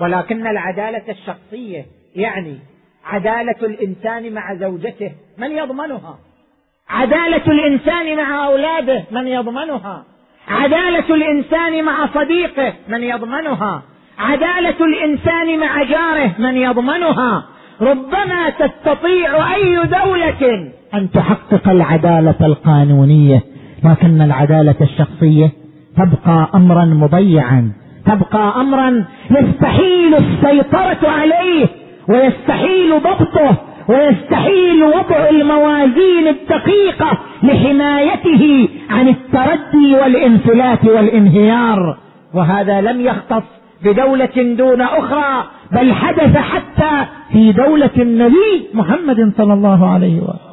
ولكن 0.00 0.46
العدالة 0.46 1.02
الشخصية 1.08 1.84
يعني 2.16 2.58
عدالة 3.04 3.56
الإنسان 3.62 4.32
مع 4.32 4.54
زوجته 4.54 5.12
من 5.38 5.50
يضمنها؟ 5.50 6.18
عدالة 6.88 7.46
الإنسان 7.46 8.16
مع 8.16 8.46
أولاده 8.46 9.04
من 9.10 9.26
يضمنها؟ 9.26 10.04
عدالة 10.48 11.14
الإنسان 11.14 11.84
مع 11.84 12.08
صديقه 12.14 12.72
من 12.88 13.02
يضمنها؟ 13.02 13.82
عدالة 14.18 14.84
الإنسان 14.84 15.58
مع 15.60 15.82
جاره 15.82 16.30
من 16.38 16.56
يضمنها. 16.56 17.44
ربما 17.80 18.50
تستطيع 18.50 19.54
أي 19.54 19.74
دولة 19.86 20.70
أن 20.94 21.10
تحقق 21.10 21.68
العدالة 21.68 22.34
القانونية 22.40 23.42
لكن 23.84 24.20
العدالة 24.22 24.74
الشخصية 24.80 25.50
تبقى 25.96 26.48
امرا 26.54 26.84
مضيعا 26.84 27.72
تبقى 28.06 28.60
امرا 28.60 29.04
يستحيل 29.30 30.14
السيطرة 30.14 31.08
عليه 31.10 31.66
ويستحيل 32.08 32.90
ضبطه 33.00 33.56
ويستحيل 33.88 34.82
وضع 34.84 35.28
الموازين 35.30 36.28
الدقيقة 36.28 37.18
لحمايته 37.42 38.68
عن 38.90 39.08
التردي 39.08 39.94
والانفلات 39.94 40.84
والانهيار. 40.84 41.96
وهذا 42.34 42.80
لم 42.80 43.00
يختص 43.00 43.55
بدولة 43.84 44.54
دون 44.58 44.80
أخرى 44.80 45.44
بل 45.72 45.92
حدث 45.92 46.36
حتى 46.36 47.06
في 47.32 47.52
دولة 47.52 47.90
النبي 47.96 48.68
محمد 48.74 49.32
صلى 49.36 49.52
الله 49.52 49.92
عليه 49.92 50.20
وسلم. 50.20 50.46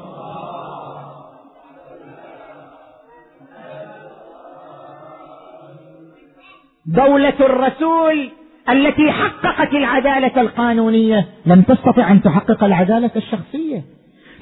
دولة 6.86 7.34
الرسول 7.40 8.30
التي 8.70 9.12
حققت 9.12 9.74
العدالة 9.74 10.42
القانونية 10.42 11.26
لم 11.46 11.62
تستطع 11.62 12.12
أن 12.12 12.22
تحقق 12.22 12.64
العدالة 12.64 13.12
الشخصية. 13.16 13.82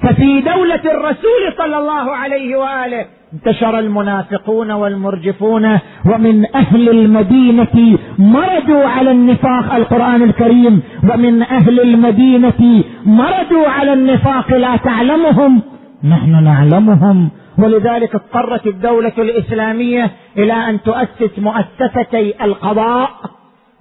ففي 0.02 0.40
دولة 0.40 0.84
الرسول 0.84 1.52
صلى 1.58 1.78
الله 1.78 2.16
عليه 2.16 2.56
وآله 2.56 3.06
انتشر 3.34 3.78
المنافقون 3.78 4.70
والمرجفون 4.70 5.78
ومن 6.04 6.46
أهل 6.54 6.88
المدينة 6.88 7.98
مردوا 8.18 8.88
على 8.88 9.10
النفاق 9.10 9.74
القرآن 9.74 10.22
الكريم 10.22 10.82
ومن 11.12 11.42
أهل 11.42 11.80
المدينة 11.80 12.84
مردوا 13.06 13.68
على 13.68 13.92
النفاق 13.92 14.52
لا 14.54 14.76
تعلمهم 14.76 15.62
نحن 16.04 16.44
نعلمهم 16.44 17.30
ولذلك 17.58 18.14
اضطرت 18.14 18.66
الدولة 18.66 19.12
الإسلامية 19.18 20.10
إلى 20.38 20.52
أن 20.52 20.82
تؤسس 20.82 21.38
مؤسستي 21.38 22.44
القضاء 22.44 23.10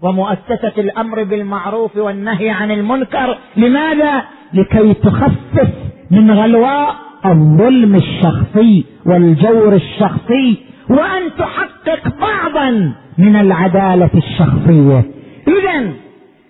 ومؤسسة 0.01 0.73
الأمر 0.77 1.23
بالمعروف 1.23 1.97
والنهي 1.97 2.49
عن 2.49 2.71
المنكر 2.71 3.37
لماذا؟ 3.57 4.23
لكي 4.53 4.93
تخفف 4.93 5.69
من 6.11 6.31
غلواء 6.31 7.10
الظلم 7.25 7.95
الشخصي 7.95 8.85
والجور 9.05 9.73
الشخصي 9.73 10.57
وأن 10.89 11.21
تحقق 11.37 12.19
بعضا 12.21 12.93
من 13.17 13.35
العدالة 13.35 14.09
الشخصية. 14.15 15.03
إذا 15.47 15.91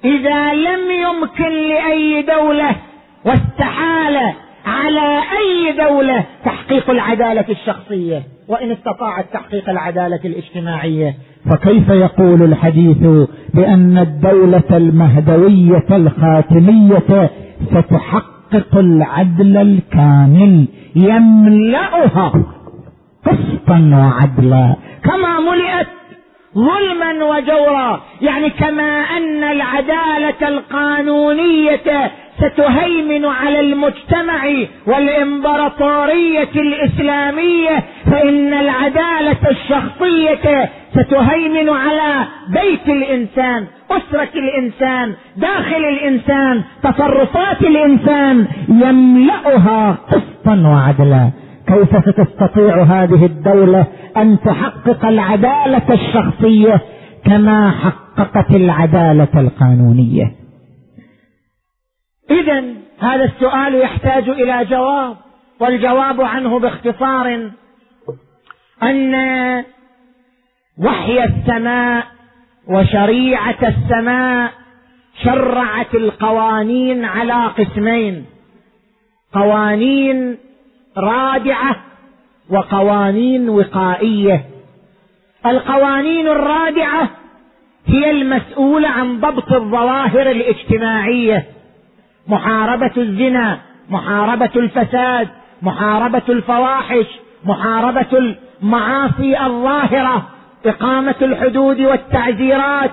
إذا 0.06 0.54
لم 0.54 0.80
يمكن 0.92 1.52
لأي 1.70 2.22
دولة 2.22 2.76
واستحال 3.26 4.34
على 4.66 5.20
أي 5.20 5.88
دولة 5.90 6.26
تحقيق 6.46 6.90
العدالة 6.90 7.46
الشخصية 7.50 8.24
وإن 8.48 8.72
استطاعت 8.72 9.26
تحقيق 9.34 9.70
العدالة 9.70 10.20
الاجتماعية. 10.26 11.16
فكيف 11.50 11.90
يقول 11.90 12.44
الحديث 12.44 13.28
بأن 13.54 13.98
الدولة 13.98 14.64
المهدوية 14.72 15.86
الخاتمية 15.92 17.30
ستحقق 17.72 18.41
العدل 18.76 19.58
الكامل 19.58 20.68
يملأها 20.96 22.34
قسطا 23.26 23.92
وعدلا. 23.94 24.76
كما 25.04 25.40
ملئت 25.40 25.88
ظلما 26.56 27.26
وجورا. 27.26 28.02
يعني 28.22 28.50
كما 28.50 29.02
أن 29.18 29.44
العدالة 29.44 30.48
القانونية 30.48 32.12
ستهيمن 32.42 33.26
على 33.26 33.60
المجتمع 33.60 34.44
والإمبراطورية 34.88 36.50
الإسلامية 36.56 37.84
فإن 38.06 38.54
العدالة 38.54 39.38
الشخصية 39.50 40.70
ستهيمن 40.92 41.70
على 41.70 42.28
بيت 42.50 42.90
الإنسان 42.90 43.66
أسرة 43.92 44.30
الإنسان 44.36 45.14
داخل 45.38 45.84
الإنسان 45.94 46.62
تصرفات 46.84 47.62
الإنسان 47.62 48.48
يملأها 48.70 49.98
قسطا 50.12 50.56
وعدلا. 50.66 51.30
كيف 51.68 51.90
ستستطيع 52.06 52.84
هذه 52.84 53.26
الدولة 53.26 53.86
أن 54.18 54.38
تحقق 54.46 55.06
العدالة 55.06 55.94
الشخصية 55.94 56.82
كما 57.26 57.72
حققت 57.72 58.52
العدالة 58.56 59.28
القانونية؟ 59.36 60.41
اذا 62.32 62.64
هذا 63.00 63.24
السؤال 63.24 63.76
يحتاج 63.76 64.30
إلى 64.30 64.66
جواب 64.66 65.18
والجواب 65.60 66.22
عنه 66.22 66.60
باختصار 66.60 67.52
أن 68.84 69.16
وحي 70.78 71.24
السماء 71.24 72.08
وشريعة 72.68 73.58
السماء 73.64 74.52
شرعت 75.24 75.96
القوانين 75.96 77.06
على 77.06 77.46
قسمين 77.46 78.26
قوانين 79.34 80.38
رادعه 80.98 81.76
وقوانين 82.50 83.50
وقائية. 83.50 84.46
القوانين 85.46 86.28
الرادعه 86.28 87.10
هي 87.86 88.12
المسؤوله 88.12 88.90
عن 88.90 89.20
ضبط 89.20 89.52
الظواهر 89.52 90.32
الاجتماعية. 90.32 91.46
محاربة 92.28 92.92
الزنا 92.98 93.58
محاربة 93.90 94.50
الفساد 94.56 95.28
محاربة 95.62 96.22
الفواحش 96.30 97.06
محاربة 97.46 98.34
المعاصي 98.62 99.46
الظاهرة 99.46 100.28
إقامة 100.66 101.16
الحدود 101.22 101.80
والتعزيرات. 101.80 102.92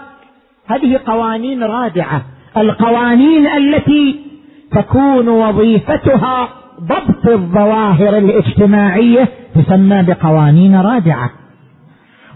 هذه 0.67 1.01
قوانين 1.07 1.63
رادعة 1.63 2.23
القوانين 2.57 3.47
التي 3.47 4.21
تكون 4.73 5.29
وظيفتها 5.29 6.49
ضبط 6.81 7.27
الظواهر 7.27 8.19
الاجتماعية 8.19 9.29
تسمى 9.55 10.03
بقوانين 10.03 10.77
رادعة. 10.77 11.31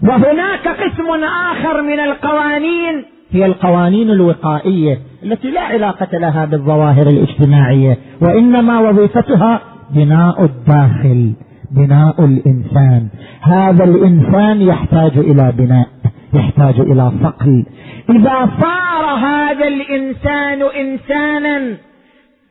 وهناك 0.03 0.67
قسم 0.67 1.23
آخر 1.23 1.81
من 1.81 1.99
القوانين 1.99 3.05
هي 3.31 3.45
القوانين 3.45 4.09
الوقائية. 4.09 4.99
التي 5.23 5.51
لا 5.51 5.61
علاقة 5.61 6.17
لها 6.17 6.45
بالظواهر 6.45 7.07
الاجتماعية 7.07 7.97
وإنما 8.21 8.79
وظيفتها 8.79 9.61
بناء 9.89 10.43
الداخل 10.43 11.33
بناء 11.71 12.25
الإنسان. 12.25 13.07
هذا 13.41 13.83
الإنسان 13.83 14.61
يحتاج 14.61 15.17
إلى 15.17 15.53
بناء 15.57 15.87
يحتاج 16.33 16.79
إلى 16.79 17.11
صقل. 17.23 17.65
إذا 18.09 18.49
صار 18.61 19.05
هذا 19.05 19.67
الإنسان 19.67 20.61
إنسانا 20.61 21.77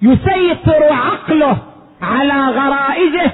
يسيطر 0.03 0.93
عقله 0.93 1.57
على 2.03 2.59
غرائزه 2.59 3.33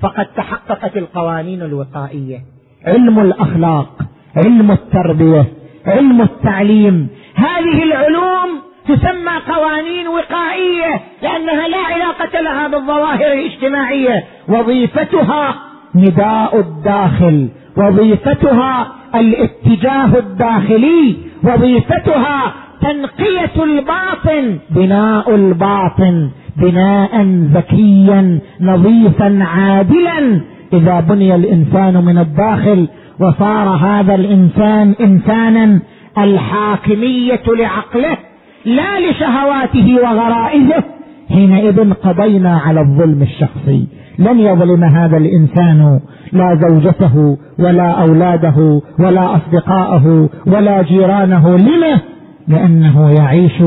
فقد 0.00 0.26
تحققت 0.36 0.96
القوانين 0.96 1.62
الوقائية. 1.62 2.38
علم 2.86 3.18
الأخلاق 3.18 4.02
علم 4.36 4.70
التربية 4.70 5.44
علم 5.86 6.20
التعليم. 6.20 7.08
هذه 7.34 7.82
العلوم 7.82 8.69
تسمى 8.88 9.54
قوانين 9.54 10.08
وقائية 10.08 11.00
لأنها 11.22 11.68
لا 11.68 11.78
علاقة 11.94 12.40
لها 12.40 12.68
بالظواهر 12.68 13.32
الاجتماعية. 13.32 14.24
وظيفتها 14.48 15.54
نداء 15.94 16.60
الداخل 16.60 17.48
وظيفتها 17.76 18.92
الاتجاه 19.14 20.18
الداخلي 20.18 21.16
وظيفتها 21.44 22.54
تنقية 22.80 23.64
الباطن 23.64 24.58
بناء 24.70 25.34
الباطن 25.34 26.30
بناء 26.56 27.22
ذكيا 27.54 28.40
نظيفا 28.60 29.44
عادلا. 29.44 30.40
إذا 30.72 31.00
بني 31.00 31.34
الإنسان 31.34 32.04
من 32.04 32.18
الداخل 32.18 32.88
وصار 33.20 33.68
هذا 33.68 34.14
الإنسان 34.14 34.94
انسانا 35.00 35.80
الحاكمية 36.18 37.42
لعقله 37.46 38.16
لا 38.64 39.10
لشهواته 39.10 39.96
وغرائزه. 40.02 40.82
حينئذ 41.28 41.92
قضينا 41.92 42.58
على 42.58 42.80
الظلم 42.80 43.22
الشخصي. 43.22 43.86
لن 44.18 44.40
يظلم 44.40 44.84
هذا 44.84 45.16
الإنسان 45.16 46.00
لا 46.32 46.54
زوجته 46.54 47.38
ولا 47.58 47.90
أولاده 47.90 48.82
ولا 48.98 49.36
أصدقاءه 49.36 50.28
ولا 50.46 50.82
جيرانه. 50.82 51.56
لما 51.56 52.00
لأنه 52.48 53.10
يعيش 53.10 53.62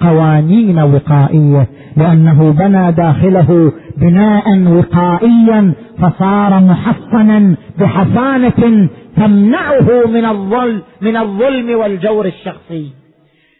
قوانين 0.00 0.78
وقائية. 0.78 1.66
لأنه 1.96 2.52
بنى 2.52 2.92
داخله 2.92 3.72
بناء 3.96 4.58
وقائيا 4.58 5.72
فصار 5.98 6.60
محصنا 6.60 7.54
بحصانة 7.78 8.88
تمنعه 9.16 10.06
من 10.06 10.24
الظلم 10.24 10.80
من 11.02 11.16
الظلم 11.16 11.78
والجور 11.78 12.26
الشخصي. 12.26 13.07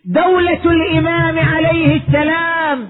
دولة 0.09 0.65
الإمام 0.65 1.39
عليه 1.39 1.97
السلام 1.97 2.89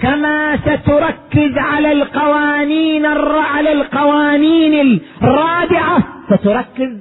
كما 0.00 0.56
ستركز 0.56 1.58
على 1.58 1.92
القوانين 1.92 3.06
على 3.54 3.72
القوانين 3.72 5.00
الرادعة 5.22 5.98
ستركز 6.26 7.00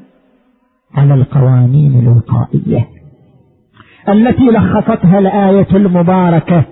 على 0.95 1.13
القوانين 1.13 1.99
الوقائية 1.99 2.87
التي 4.09 4.43
لخصتها 4.43 5.19
الآية 5.19 5.67
المباركة 5.73 6.63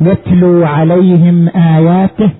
يتلو 0.00 0.64
عليهم 0.64 1.48
آياته 1.48 2.30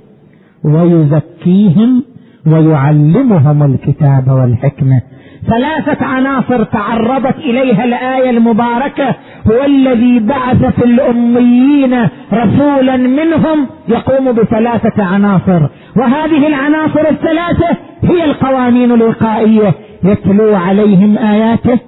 ويزكيهم 0.64 2.04
ويعلمهم 2.46 3.62
الكتاب 3.62 4.28
والحكمة. 4.28 5.02
ثلاثة 5.48 6.06
عناصر 6.06 6.64
تعرضت 6.64 7.36
إليها 7.36 7.84
الآية 7.84 8.30
المباركة 8.30 9.14
هو 9.46 9.64
الذي 9.64 10.18
بعث 10.18 10.64
في 10.74 10.84
الأميين 10.84 12.08
رسولا 12.32 12.96
منهم 12.96 13.66
يقوم 13.88 14.32
بثلاثة 14.32 15.04
عناصر. 15.04 15.60
وهذه 15.96 16.46
العناصر 16.46 17.08
الثلاثة 17.10 17.76
هي 18.02 18.24
القوانين 18.24 18.92
الوقائية. 18.92 19.74
يتلو 20.04 20.54
عليهم 20.54 21.18
آياته 21.18 21.78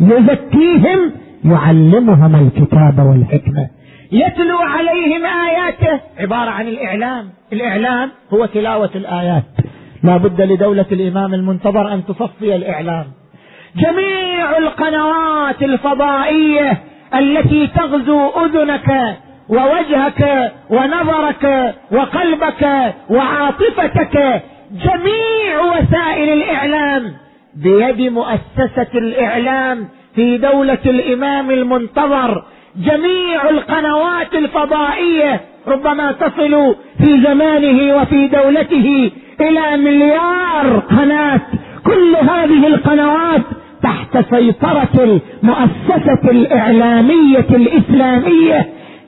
يزكيهم 0.00 1.12
يعلمهم 1.44 2.34
الكتاب 2.34 2.98
والحكمة. 2.98 3.68
يتلو 4.12 4.58
عليهم 4.58 5.24
آياته 5.24 6.00
عبارة 6.18 6.50
عن 6.50 6.68
الإعلام. 6.68 7.24
الإعلام 7.52 8.10
هو 8.32 8.46
تلاوة 8.46 8.90
الآيات. 8.94 9.42
لا 10.02 10.16
بد 10.16 10.40
لدولة 10.40 10.86
الإمام 10.92 11.34
المنتظر 11.34 11.92
أن 11.92 12.06
تصفي 12.06 12.56
الإعلام. 12.56 13.06
جميع 13.76 14.58
القنوات 14.58 15.62
الفضائية 15.62 16.78
التي 17.14 17.66
تغزو 17.66 18.28
أذنك 18.28 19.16
ووجهك 19.48 20.52
ونظرك 20.70 21.74
وقلبك 21.92 22.94
وعاطفتك 23.10 24.42
جميع 24.72 25.60
وسائل 25.60 26.28
الإعلام 26.32 27.12
بيد 27.54 28.12
مؤسسة 28.12 28.92
الإعلام 28.94 29.88
في 30.14 30.38
دولة 30.38 30.78
الإمام 30.86 31.50
المنتظر. 31.50 32.44
جميع 32.78 33.50
القنوات 33.50 34.34
الفضائية 34.34 35.40
ربما 35.68 36.12
تصل 36.12 36.74
في 36.98 37.22
زمانه 37.26 37.96
وفي 37.96 38.28
دولته 38.28 39.10
إلى 39.40 39.76
مليار 39.76 40.78
قناة. 40.78 41.40
كل 41.84 42.16
هذه 42.16 42.66
القنوات 42.66 43.42
تحت 43.82 44.34
سيطرة 44.34 45.20
المؤسسة 45.42 46.30
الإعلامية 46.30 47.46
الإسلامية 47.50 48.66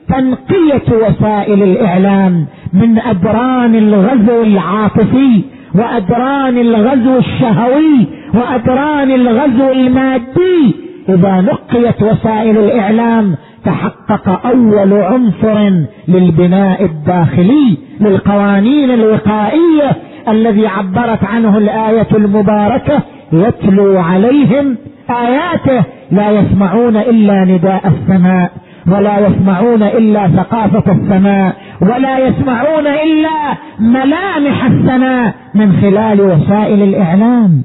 تنقية 0.09 1.07
وسائل 1.07 1.63
الإعلام 1.63 2.45
من 2.73 2.99
أدران 2.99 3.75
الغزو 3.75 4.43
العاطفي 4.43 5.41
وأدران 5.75 6.57
الغزو 6.57 7.17
الشهوي 7.17 8.07
وأدران 8.33 9.11
الغزو 9.11 9.71
المادي. 9.71 10.75
إذا 11.09 11.41
نقيت 11.41 12.01
وسائل 12.01 12.57
الإعلام 12.57 13.35
تحقق 13.65 14.45
أول 14.47 14.93
عنصر 14.93 15.69
للبناء 16.07 16.85
الداخلي 16.85 17.77
للقوانين 18.01 18.91
الوقائية 18.91 19.91
الذي 20.27 20.67
عبرت 20.67 21.23
عنه 21.23 21.57
الآية 21.57 22.07
المباركة 22.13 23.01
يتلو 23.33 23.99
عليهم 23.99 24.77
آياته 25.09 25.83
لا 26.11 26.31
يسمعون 26.31 26.97
إلا 26.97 27.45
نداء 27.45 27.87
السماء 27.87 28.51
ولا 28.87 29.27
يسمعون 29.27 29.83
إلا 29.83 30.27
ثقافة 30.27 30.91
السماء 30.91 31.55
ولا 31.81 32.27
يسمعون 32.27 32.87
إلا 32.87 33.57
ملامح 33.79 34.65
السماء 34.65 35.33
من 35.55 35.81
خلال 35.81 36.21
وسائل 36.21 36.83
الإعلام. 36.83 37.63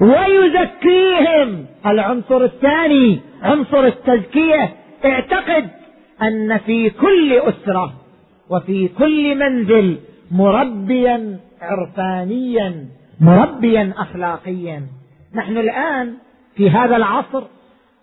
ويزكيهم 0.00 1.64
العنصر 1.86 2.44
الثاني 2.44 3.18
عنصر 3.42 3.84
التزكية 3.86 4.68
اعتقد 5.06 5.68
أن 6.22 6.58
في 6.58 6.90
كل 6.90 7.32
أسرة 7.38 7.92
وفي 8.50 8.88
كل 8.88 9.38
منزل 9.38 9.98
مربيا 10.30 11.38
عرفانيا 11.60 12.86
مربيا 13.20 13.92
أخلاقيا. 13.96 14.82
نحن 15.34 15.56
الآن 15.56 16.14
في 16.56 16.70
هذا 16.70 16.96
العصر 16.96 17.42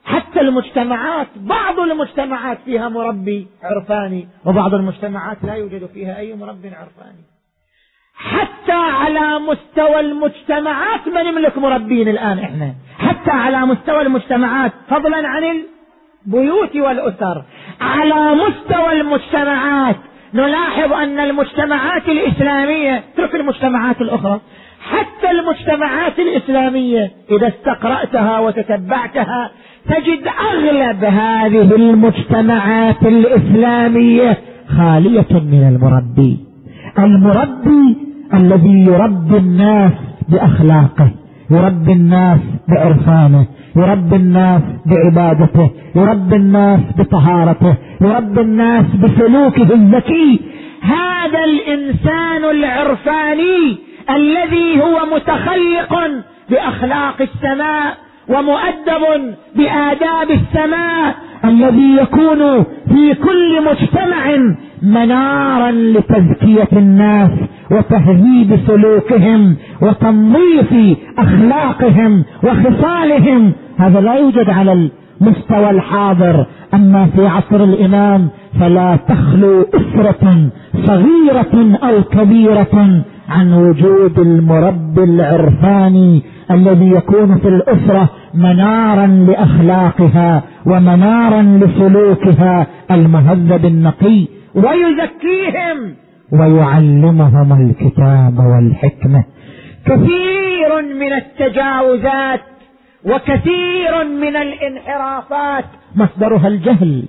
حتى 0.06 0.42
المجتمعات 0.42 1.28
بعض 1.36 1.80
المجتمعات 1.80 2.58
فيها 2.66 2.90
مربي 2.90 3.48
عرفاني 3.64 4.28
وبعض 4.46 4.74
المجتمعات 4.74 5.38
لا 5.44 5.54
يوجد 5.54 5.86
فيها 5.94 6.18
أي 6.18 6.36
مربي 6.36 6.68
عرفاني. 6.68 7.24
حتى 8.16 8.72
على 8.72 9.40
مستوى 9.40 10.00
المجتمعات 10.00 11.08
ما 11.08 11.24
نملك 11.24 11.58
مربين 11.58 12.08
الآن 12.08 12.40
إحنا؟ 12.40 12.74
حتى 12.98 13.32
على 13.32 13.66
مستوى 13.66 14.02
المجتمعات 14.02 14.72
فضلا 14.90 15.28
عن 15.28 15.44
البيوت 16.34 16.76
والأسر. 16.76 17.44
على 17.82 18.36
مستوى 18.36 19.02
المجتمعات 19.02 19.96
نلاحظ 20.34 20.94
أن 20.94 21.20
المجتمعات 21.20 22.10
الإسلامية 22.10 23.04
ترك 23.18 23.36
المجتمعات 23.36 24.02
الأخرى 24.02 24.40
حتى 24.82 25.32
المجتمعات 25.32 26.20
الإسلامية 26.20 27.12
إذا 27.32 27.48
استقرأتها 27.48 28.40
وتتبعتها 28.40 29.52
تجد 29.90 30.28
أغلب 30.54 31.04
هذه 31.04 31.76
المجتمعات 31.76 33.04
الإسلامية 33.04 34.38
خالية 34.78 35.32
من 35.32 35.68
المربي. 35.68 36.38
المربي 37.00 37.98
الذي 38.34 38.86
يربي 38.86 39.38
الناس 39.38 39.92
بأخلاقه 40.30 41.12
يربي 41.52 41.92
الناس 41.92 42.40
بعرفانه. 42.68 43.46
يربي 43.76 44.16
الناس 44.16 44.62
بعبادته 44.86 45.72
يربي 45.96 46.36
الناس 46.36 46.80
بطهارته 46.98 47.76
يربي 48.02 48.42
الناس 48.42 48.86
بسلوكه 49.04 49.74
الذكي. 49.74 50.40
هذا 50.82 51.44
الإنسان 51.44 52.44
العرفاني 52.52 53.78
الذي 54.10 54.82
هو 54.82 55.00
متخلق 55.16 55.94
بأخلاق 56.50 57.22
السماء 57.22 57.98
ومؤدب 58.28 59.34
بآداب 59.56 60.32
السماء 60.32 61.16
الذي 61.46 61.98
يكون 62.02 62.64
في 62.64 63.14
كل 63.14 63.64
مجتمع 63.66 64.24
منارا 64.82 65.72
لتزكية 65.72 66.68
الناس. 66.74 67.32
وتهذيب 67.72 68.60
سلوكهم 68.68 69.56
وتنظيف 69.82 70.98
أخلاقهم 71.18 72.24
وخصالهم. 72.44 73.52
هذا 73.78 74.00
لا 74.00 74.16
يوجد 74.16 74.50
على 74.50 74.90
المستوى 75.22 75.70
الحاضر. 75.70 76.46
أما 76.74 77.06
في 77.06 77.28
عصر 77.28 77.64
الإمام 77.64 78.30
فلا 78.60 78.96
تخلو 79.08 79.62
أسرة 79.62 80.50
صغيرة 80.86 81.78
أو 81.84 82.04
كبيرة 82.04 83.04
عن 83.30 83.54
وجود 83.54 84.20
المربي 84.20 85.04
العرفاني 85.04 86.24
الذي 86.52 86.90
يكون 86.90 87.38
في 87.38 87.48
الأسرة 87.48 88.10
منارا 88.34 89.08
لأخلاقها 89.08 90.44
ومنارا 90.66 91.42
لسلوكها 91.42 92.68
المهذب 92.92 93.66
النقي 93.66 94.28
ويزكيهم. 94.56 95.96
ويعلمهم 96.32 97.70
الكتاب 97.70 98.40
والحكمة. 98.40 99.24
كثير 99.86 100.82
من 101.00 101.14
التجاوزات 101.14 102.42
وكثير 103.06 104.04
من 104.22 104.36
الانحرافات. 104.36 105.66
مصدرها 105.96 106.48
الجهل. 106.48 107.04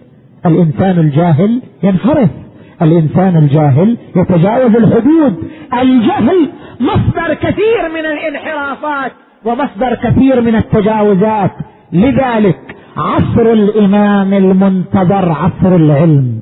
الإنسان 0.46 0.98
الجاهل 0.98 1.62
ينحرف. 1.82 2.30
الإنسان 2.82 3.36
الجاهل 3.36 3.96
يتجاوز 4.16 4.76
الحدود. 4.76 5.50
الجهل 5.82 6.50
مصدر 6.80 7.34
كثير 7.34 7.88
من 7.94 8.06
الانحرافات 8.06 9.12
ومصدر 9.44 9.94
كثير 9.94 10.40
من 10.40 10.54
التجاوزات. 10.54 11.50
لذلك 11.92 12.76
عصر 12.96 13.52
الإمام 13.52 14.34
المنتظر 14.34 15.32
عصر 15.32 15.76
العلم. 15.76 16.40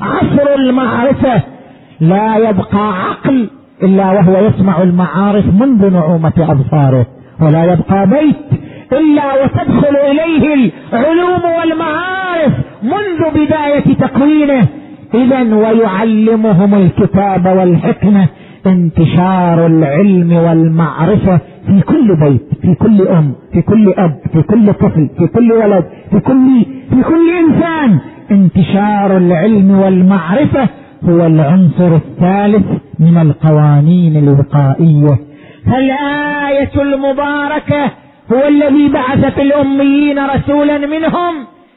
عصر 0.00 0.54
المعرفة. 0.54 1.53
لا 2.00 2.36
يبقى 2.36 2.92
عقل 3.08 3.50
إلا 3.82 4.10
وهو 4.12 4.46
يسمع 4.46 4.82
المعارف 4.82 5.44
منذ 5.60 5.92
نعومة 5.92 6.32
أبصاره 6.38 7.06
ولا 7.40 7.64
يبقى 7.64 8.06
بيت 8.06 8.60
إلا 8.92 9.42
وتدخل 9.42 9.96
إليه 9.96 10.70
العلوم 10.92 11.40
والمعارف 11.58 12.52
منذ 12.82 13.30
بداية 13.46 13.94
تكوينه. 13.94 14.68
اذا 15.14 15.54
ويعلمهم 15.54 16.74
الكتاب 16.74 17.46
والحكمة 17.46 18.26
انتشار 18.66 19.66
العلم 19.66 20.32
والمعرفة 20.32 21.40
في 21.66 21.80
كل 21.80 22.16
بيت 22.20 22.48
في 22.62 22.74
كل 22.74 23.08
أم 23.08 23.32
في 23.52 23.62
كل 23.62 23.94
أب 23.96 24.16
في 24.32 24.42
كل 24.42 24.72
طفل 24.74 25.08
في 25.18 25.26
كل 25.26 25.52
ولد 25.52 25.84
في 26.10 26.20
كل 26.20 26.64
في 26.90 27.02
كل 27.02 27.30
إنسان. 27.30 27.98
انتشار 28.30 29.16
العلم 29.16 29.70
والمعرفة 29.70 30.68
هو 31.08 31.26
العنصر 31.26 31.96
الثالث 31.96 32.66
من 32.98 33.18
القوانين 33.18 34.16
الوقائية. 34.16 35.18
فالآية 35.66 36.82
المباركة 36.82 37.84
هو 38.32 38.48
الذي 38.48 38.88
بعث 38.88 39.34
في 39.34 39.42
الأميين 39.42 40.18
رسولا 40.18 40.78
منهم 40.78 41.34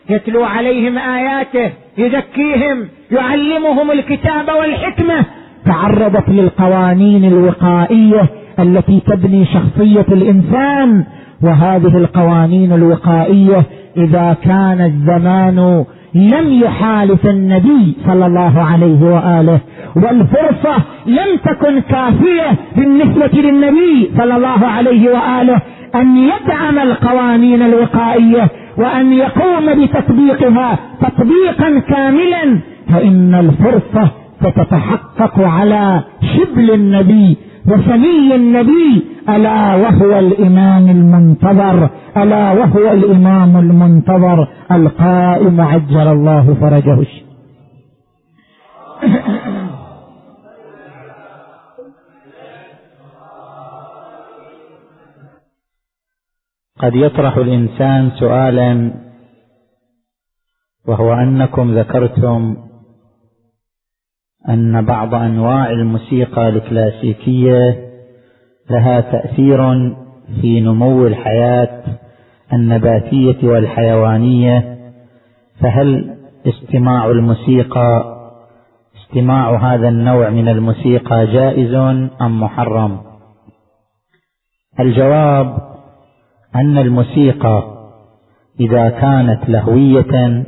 يتلو 0.09 0.43
عليهم 0.43 0.97
آياته 0.97 1.71
يزكيهم 1.97 2.88
يعلمهم 3.11 3.91
الكتاب 3.91 4.45
والحكمة. 4.59 5.25
تعرضت 5.65 6.30
للقوانين 6.30 7.25
الوقائية 7.25 8.25
التي 8.59 8.99
تبني 9.07 9.45
شخصية 9.45 10.05
الإنسان 10.11 11.03
وهذه 11.43 11.97
القوانين 11.97 12.73
الوقائية 12.73 13.63
إذا 13.97 14.36
كان 14.43 14.82
الزمان 14.82 15.86
لم 16.16 16.53
يحالف 16.64 17.26
النبي 17.28 17.95
صلى 18.08 18.26
الله 18.26 18.62
عليه 18.64 19.01
وآله 19.03 19.60
والفرصة 19.95 20.76
لم 21.05 21.38
تكن 21.45 21.80
كافية 21.80 22.51
بالنسبة 22.78 23.41
للنبي 23.41 24.12
صلى 24.18 24.36
الله 24.36 24.68
عليه 24.68 25.10
وآله 25.10 25.62
أن 25.95 26.18
يدعم 26.18 26.80
القوانين 26.80 27.62
الوقائية 27.62 28.47
وأن 28.78 29.14
يقوم 29.14 29.84
بتطبيقها 29.84 30.80
تطبيقا 31.01 31.80
كاملا 31.80 32.60
فإن 32.93 33.36
الفرصة 33.36 34.12
ستتحقق 34.43 35.39
على 35.39 36.01
شبل 36.36 36.72
النبي 36.72 37.38
وسمي 37.68 38.36
النبي 38.36 39.05
ألا 39.30 39.76
وهو 39.76 40.20
الإمام 40.20 40.89
المنتظر 40.89 41.89
ألا 42.18 42.51
وهو 42.51 42.91
الإمام 42.91 43.57
المنتظر 43.57 44.47
القائم 44.72 45.61
عجل 45.61 46.07
الله 46.07 46.53
فرجه. 46.61 47.07
قد 56.80 56.95
يطرح 56.95 57.38
الإنسان 57.38 58.11
سؤالا 58.20 58.91
وهو 60.88 61.13
أنكم 61.13 61.80
ذكرتم 61.80 62.66
أن 64.50 64.86
بعض 64.86 65.14
أنواع 65.14 65.70
الموسيقى 65.70 66.50
الكلاسيكية 66.50 67.88
لها 68.70 69.02
تأثير 69.02 69.58
في 70.41 70.62
نمو 70.62 71.08
الحياة 71.08 71.84
النباتية 72.54 73.48
والحيوانية 73.48 74.78
فهل 75.60 76.18
استماع 76.48 77.06
الموسيقى 77.06 78.18
استماع 78.95 79.74
هذا 79.74 79.89
النوع 79.89 80.30
من 80.30 80.50
الموسيقى 80.50 81.28
جائز 81.28 81.74
أم 82.22 82.41
محرم؟ 82.41 82.98
الجواب 84.80 85.58
أن 86.56 86.78
الموسيقى 86.78 87.64
إذا 88.60 88.89
كانت 88.89 89.50
لهوية 89.50 90.43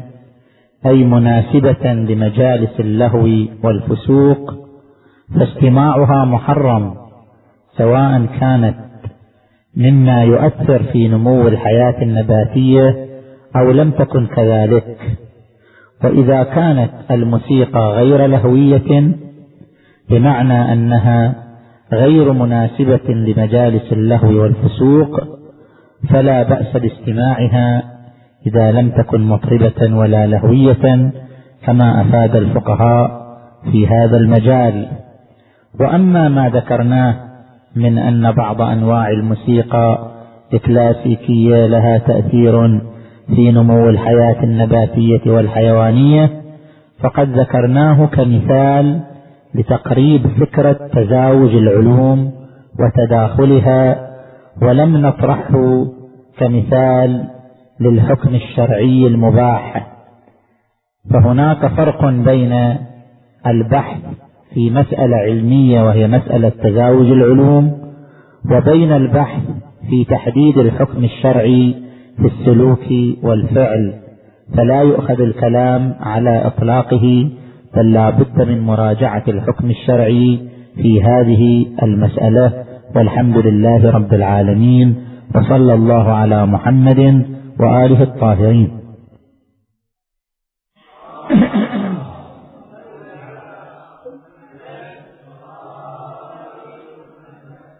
أي 0.86 1.03
مناسبة 1.03 1.93
لمجالس 1.93 2.80
اللهو 2.80 3.30
والفسوق 3.63 4.53
فاستماعها 5.39 6.25
محرم 6.25 6.95
سواء 7.77 8.25
كانت 8.39 8.75
مما 9.77 10.23
يؤثر 10.23 10.84
في 10.84 11.07
نمو 11.07 11.47
الحياة 11.47 12.01
النباتية 12.01 13.05
أو 13.55 13.71
لم 13.71 13.91
تكن 13.91 14.27
كذلك. 14.27 14.97
وإذا 16.03 16.43
كانت 16.43 16.91
الموسيقى 17.11 17.91
غير 17.91 18.25
لهوية 18.25 19.11
بمعنى 20.09 20.73
أنها 20.73 21.36
غير 21.93 22.34
مناسبة 22.34 23.07
لمجالس 23.07 23.93
اللهو 23.93 24.41
والفسوق 24.41 25.19
فلا 26.09 26.43
بأس 26.43 26.77
باستماعها 26.77 27.99
إذا 28.47 28.71
لم 28.71 28.89
تكن 28.89 29.21
مطربة 29.21 29.97
ولا 29.97 30.27
لهوية 30.27 31.11
كما 31.65 32.01
أفاد 32.01 32.35
الفقهاء 32.35 33.21
في 33.71 33.87
هذا 33.87 34.17
المجال. 34.17 34.87
وأما 35.79 36.29
ما 36.29 36.49
ذكرناه 36.49 37.15
من 37.75 37.97
أن 37.97 38.31
بعض 38.31 38.61
أنواع 38.61 39.09
الموسيقى 39.09 40.11
الكلاسيكية 40.53 41.65
لها 41.65 41.97
تأثير 41.97 42.81
في 43.35 43.51
نمو 43.51 43.89
الحياة 43.89 44.43
النباتية 44.43 45.31
والحيوانية 45.31 46.29
فقد 46.99 47.39
ذكرناه 47.39 48.05
كمثال 48.05 48.99
لتقريب 49.55 50.27
فكرة 50.27 50.89
تزاوج 50.93 51.55
العلوم 51.55 52.31
وتداخلها 52.79 54.09
ولم 54.61 54.97
نطرحه 54.97 55.85
كمثال 56.37 57.23
للحكم 57.82 58.36
الشرعي 58.36 59.07
المباح. 59.07 59.88
فهناك 61.13 61.67
فرق 61.67 62.09
بين 62.09 62.75
البحث 63.47 64.01
في 64.53 64.69
مسألة 64.69 65.17
علمية 65.17 65.82
وهي 65.82 66.07
مسألة 66.07 66.49
تزاوج 66.49 67.05
العلوم 67.11 67.77
وبين 68.51 68.91
البحث 68.91 69.41
في 69.89 70.05
تحديد 70.05 70.57
الحكم 70.57 71.03
الشرعي 71.03 71.75
في 72.17 72.27
السلوك 72.27 72.86
والفعل. 73.23 73.93
فلا 74.57 74.82
يؤخذ 74.82 75.21
الكلام 75.21 75.95
على 75.99 76.47
إطلاقه 76.47 77.30
بل 77.75 77.91
لا 77.91 78.09
بد 78.09 78.47
من 78.47 78.61
مراجعة 78.61 79.23
الحكم 79.27 79.69
الشرعي 79.69 80.39
في 80.75 81.03
هذه 81.03 81.65
المسألة. 81.84 82.63
والحمد 82.95 83.38
لله 83.38 83.91
رب 83.91 84.13
العالمين 84.13 84.95
وصلى 85.36 85.73
الله 85.73 86.11
على 86.11 86.45
محمد 86.45 87.25
وآله 87.60 88.03
الطاهرين. 88.03 88.80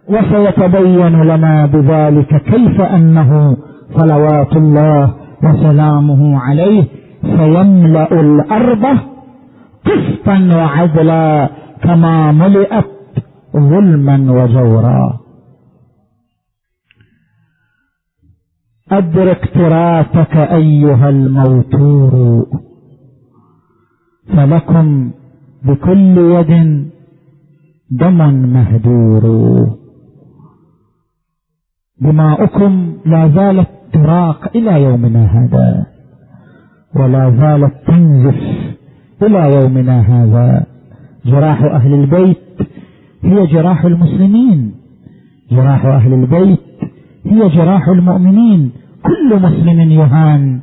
وسيتبين 0.08 1.22
لنا 1.22 1.66
بذلك 1.66 2.42
كيف 2.42 2.80
أنه 2.80 3.56
صلوات 3.96 4.56
الله 4.56 5.14
وسلامه 5.44 6.40
عليه 6.40 6.84
سيملأ 7.22 8.20
الأرض 8.20 8.84
قسطا 9.86 10.38
وعدلا 10.56 11.48
كما 11.82 12.32
ملئت 12.32 12.84
ظلما 13.56 14.16
وجورا. 14.32 15.20
أدرك 18.92 19.50
تراثك 19.54 20.36
أيها 20.36 21.08
الموتور. 21.08 22.46
فلكم 24.28 25.10
بكل 25.64 26.18
يد 26.18 26.84
دم 27.90 28.18
مهدور 28.52 29.24
دماؤكم 32.00 32.92
لا 33.06 33.28
زالت 33.28 33.68
تراق 33.92 34.56
إلى 34.56 34.82
يومنا 34.82 35.24
هذا 35.24 35.86
ولا 36.96 37.30
زالت 37.30 37.74
تنزف 37.86 38.40
إلى 39.22 39.54
يومنا 39.54 40.00
هذا. 40.00 40.66
جراح 41.24 41.62
أهل 41.62 41.94
البيت 41.94 42.38
هي 43.22 43.46
جراح 43.46 43.84
المسلمين. 43.84 44.74
جراح 45.50 45.86
أهل 45.86 46.12
البيت 46.12 46.60
هي 47.26 47.48
جراح 47.48 47.88
المؤمنين. 47.88 48.70
كل 49.08 49.42
مسلم 49.42 49.80
يهان 49.90 50.60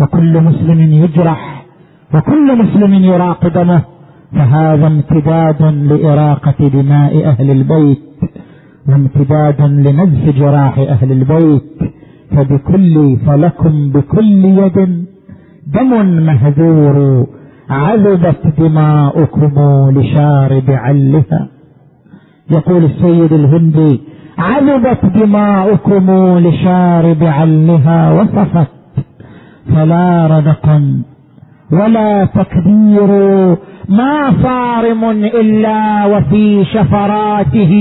وكل 0.00 0.40
مسلم 0.40 0.80
يجرح 0.80 1.64
وكل 2.14 2.58
مسلم 2.62 2.92
يراق 2.94 3.48
دمه 3.48 3.82
فهذا 4.32 4.86
امتداد 4.86 5.62
لإراقة 5.62 6.68
دماء 6.68 7.24
أهل 7.28 7.50
البيت 7.50 7.98
وامتداد 8.88 9.60
لنزف 9.62 10.36
جراح 10.38 10.78
أهل 10.78 11.12
البيت 11.12 11.62
فبكل 12.30 13.16
فلكم 13.26 13.90
بكل 13.90 14.44
يد 14.44 15.04
دم 15.66 16.06
مهذور 16.26 17.26
عذبت 17.70 18.42
دماؤكم 18.58 19.54
لشارب 19.98 20.70
علها. 20.70 21.48
يقول 22.50 22.84
السيد 22.84 23.32
الهندي 23.32 24.00
عذبت 24.38 25.04
دماؤكم 25.14 26.10
لشارب 26.38 27.24
علها 27.24 28.12
وصفت 28.12 28.68
فلا 29.74 30.26
ردق 30.26 30.80
ولا 31.72 32.24
تكبير 32.24 33.06
ما 33.88 34.32
صارم 34.42 35.04
الا 35.10 36.06
وفي 36.06 36.64
شفراته 36.64 37.72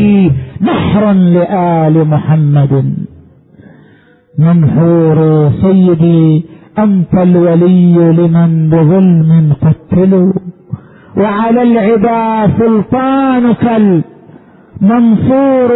نحر 0.61 1.11
لال 1.11 2.07
محمد 2.07 2.93
منحور 4.39 5.49
سيدي 5.61 6.45
انت 6.79 7.13
الولي 7.13 7.93
لمن 7.93 8.69
بظلم 8.69 9.53
قتلوا 9.61 10.33
وعلى 11.17 11.61
العدا 11.63 12.53
سلطانك 12.59 13.63
المنصور 14.81 15.71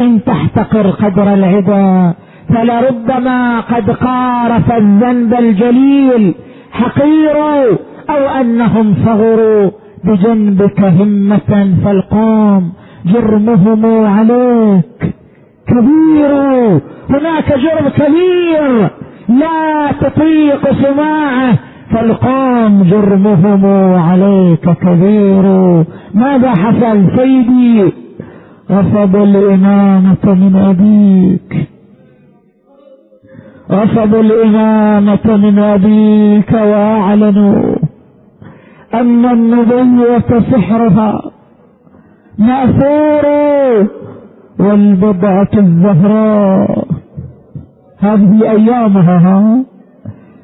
إن 0.00 0.24
تحتقر 0.24 0.90
قدر 0.90 1.34
العدا 1.34 2.14
فلربما 2.48 3.60
قد 3.60 3.90
قارف 3.90 4.72
الذنب 4.72 5.34
الجليل. 5.34 6.34
حقيروا 6.72 7.76
أو 8.10 8.40
أنهم 8.40 8.94
صغروا 9.04 9.70
بجنبك 10.04 10.80
همة 10.80 11.76
فالقوم 11.84 12.72
جرمهم 13.06 14.06
عليك. 14.06 15.14
كبير 15.68 16.32
هناك 17.10 17.48
جرم 17.58 17.88
كبير 17.88 18.90
لا 19.28 19.92
تطيق 20.00 20.72
سماعه 20.72 21.58
فالقوم 21.90 22.82
جرمهم 22.82 23.66
عليك 24.08 24.70
كبير. 24.82 25.44
ماذا 26.14 26.50
حصل 26.50 27.06
سيدي؟ 27.16 27.92
غصب 28.70 29.16
الإمامة 29.16 30.24
من 30.24 30.56
أبيك. 30.56 31.68
رفضوا 33.70 34.20
الإمامة 34.20 35.36
من 35.36 35.58
أبيك 35.58 36.52
وأعلنوا 36.52 37.76
أن 38.94 39.24
النبوة 39.24 40.40
سحرها 40.50 41.20
مأثور 42.38 43.26
والبضعة 44.60 45.50
الزهراء. 45.54 46.84
هذه 47.98 48.50
أيامها 48.50 49.18
ها؟ 49.18 49.64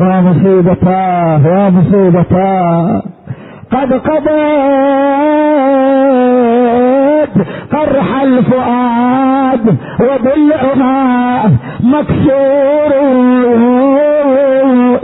يا 0.00 0.20
مصيبتاه 0.20 1.40
يا 1.46 1.70
مصيبتاه. 1.70 3.02
قد 3.72 3.92
قضت 3.92 4.28
قرح 7.72 8.20
الفؤاد 8.22 9.76
وضلعها 10.00 11.50
مكسور. 11.80 12.92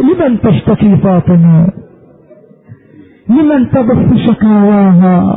لمن 0.00 0.40
تشتكي 0.40 0.96
فاطمة؟ 0.96 1.66
لمن 3.30 3.70
تبث 3.70 4.26
شكاواها؟ 4.26 5.36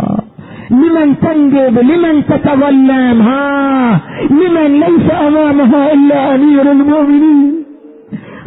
لمن 0.72 1.20
تنجب؟ 1.20 1.80
لمن 1.80 2.26
تتظلم 2.26 3.22
ها 3.22 4.00
لمن 4.32 4.80
ليس 4.80 5.12
أمامها 5.28 5.94
إلا 5.94 6.36
أمير 6.36 6.72
المؤمنين؟ 6.72 7.57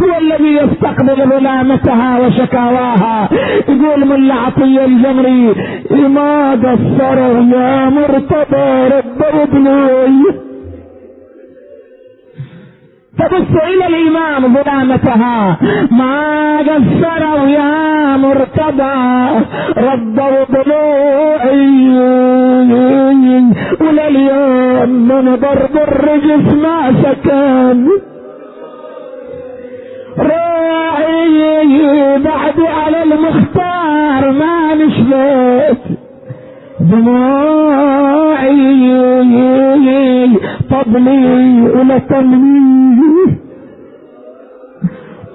هو 0.03 0.18
الذي 0.18 0.53
يستقبل 0.62 1.18
ظلامتها 1.30 2.18
وشكاواها. 2.20 3.28
يقول 3.68 4.01
من 4.09 4.30
عطية 4.30 4.84
الجمري 4.84 5.55
ما 5.90 6.51
قصروا 6.53 7.42
يا 7.55 7.88
مرتضى 7.88 8.88
ربوا 8.96 9.44
بنوي 9.53 10.24
تبص 13.18 13.53
إلى 13.62 13.86
الإمام 13.86 14.55
ظلامتها 14.55 15.57
ما 15.90 16.59
قصروا 16.59 17.48
يا 17.48 18.16
مرتضى 18.16 18.98
ربوا 19.76 20.44
ضلوعي 20.55 21.90
ولليوم 23.80 24.90
من 25.09 25.36
ضرب 25.36 25.76
الرجس 25.76 26.55
ما 26.55 26.92
سكن. 27.03 28.09
راعي 30.18 32.18
بعد 32.18 32.61
على 32.61 33.02
المختار 33.02 34.32
ما 34.32 34.74
نشفت 34.74 35.98
دموعي 36.80 38.61
طبلي 40.70 41.61
ولطمني 41.61 43.00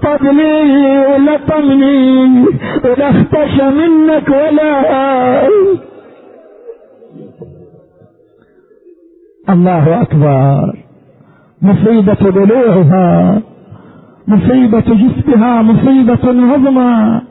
طبلي 0.03 1.07
ولطمني 1.07 2.45
ولا 2.83 3.09
اختشى 3.09 3.69
منك 3.69 4.29
ولا. 4.29 5.47
الله 9.49 10.01
أكبر. 10.01 10.73
مصيبة 11.61 12.29
ضلوعها. 12.29 13.41
مصيبة 14.27 14.79
جسمها 14.79 15.61
مصيبة 15.61 16.53
عظمى. 16.53 17.21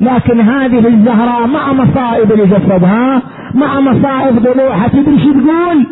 لكن 0.00 0.40
هذه 0.40 0.88
الزهراء 0.88 1.46
مع 1.46 1.72
مصائب 1.72 2.32
لجسدها 2.32 3.22
مع 3.54 3.80
مصائب 3.80 4.38
ضلوعها. 4.42 4.88
تدري 4.88 5.18
شو 5.18 5.32
تقول؟ 5.32 5.86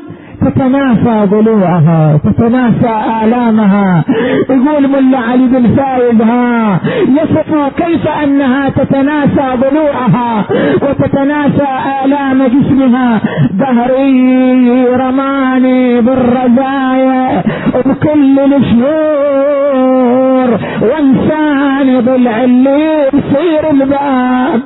تتناسى 0.45 1.27
ضلوعها 1.31 2.21
تتناسى 2.25 2.95
آلامها. 3.25 4.05
يقول 4.51 4.89
ملا 4.89 5.19
علي 5.19 5.47
بن 5.47 5.65
فايد 5.77 6.23
ها 6.23 6.81
يصف 7.09 7.51
كيف 7.77 8.05
أنها 8.25 8.69
تتناسى 8.69 9.47
ضلوعها 9.57 10.45
وتتناسى 10.83 11.69
آلام 12.05 12.39
جسمها. 12.47 13.21
دهري 13.53 14.87
رماني 15.03 16.01
بالرزايا 16.01 17.43
بكل 17.87 18.39
الشهور 18.61 20.49
وانساني 20.83 21.99
اللي 22.45 23.09
يصير 23.15 23.71
الباب. 23.71 24.61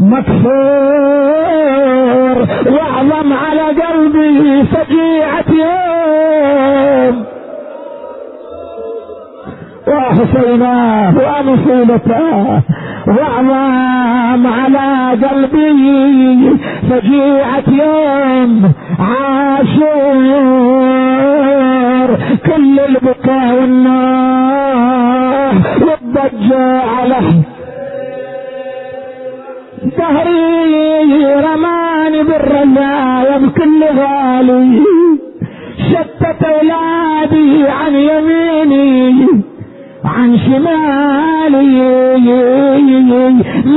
مكسور. 0.00 0.50
واعظم 2.66 3.32
على 3.32 3.62
قلبي 3.62 4.64
فجيعة 4.64 5.44
يوم. 5.50 7.24
وحسيناه 9.88 11.14
ومصيبته 11.16 12.62
واعظم 13.06 14.46
على 14.46 14.88
قلبي 15.26 16.58
فجيعة 16.90 17.68
يوم. 17.68 18.72
عاشور. 19.00 20.08
كل 22.46 22.80
البكاء 22.80 23.54
والنار. 23.60 24.70
والضجة 25.80 26.80
على 26.80 27.16
دهري 30.00 31.24
رماني 31.46 32.20
بالرزايا 32.28 33.36
بكل 33.38 33.80
غالي. 33.98 34.82
شتت 35.88 36.42
أولادي 36.44 37.68
عن 37.68 37.94
يميني 37.94 39.26
عن 40.04 40.38
شمالي. 40.38 41.78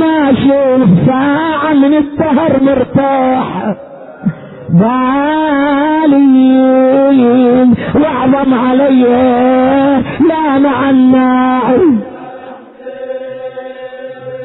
ما 0.00 0.30
أشوف 0.30 0.88
ساعة 1.06 1.72
من 1.74 1.94
الدهر 1.94 2.52
مرتاح. 2.62 3.48
بالي. 4.80 5.74
وأعظم 7.94 8.54
علي 8.54 9.04
لا 10.28 10.58
مع 10.58 10.90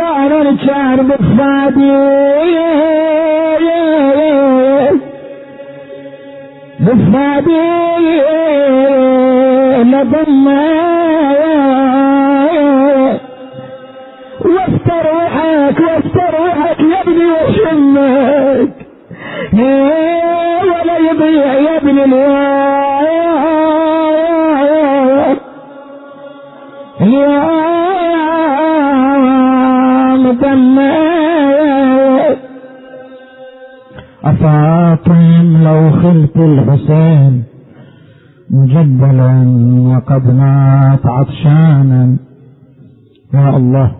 أنا 0.00 0.56
كان 0.66 1.06
بصادي 1.08 1.92
بصادي 6.80 7.62
لضمك 11.82 13.20
واستروحك 14.40 15.78
واستروحك 15.80 16.80
يا 16.80 17.00
ابني 17.02 17.26
وشمك 17.26 18.72
ولا 20.72 20.98
يضيع 20.98 21.52
يا 21.54 21.76
ابن 21.76 21.98
اليوم 27.00 27.91
أفاطم 34.24 35.62
لو 35.64 35.90
خلت 35.90 36.36
الحسين 36.36 37.44
مجدلا 38.50 39.32
وقد 39.88 40.34
مات 40.34 41.06
عطشانا. 41.06 42.16
يا 43.34 43.56
الله. 43.56 43.92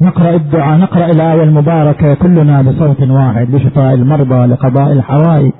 نقرأ 0.00 0.34
الدعاء 0.34 0.78
نقرأ 0.78 1.06
الآية 1.10 1.42
المباركة 1.42 2.14
كلنا 2.14 2.62
بصوت 2.62 3.00
واحد 3.00 3.54
لشفاء 3.54 3.94
المرضى 3.94 4.46
لقضاء 4.46 4.92
الحوائج. 4.92 5.52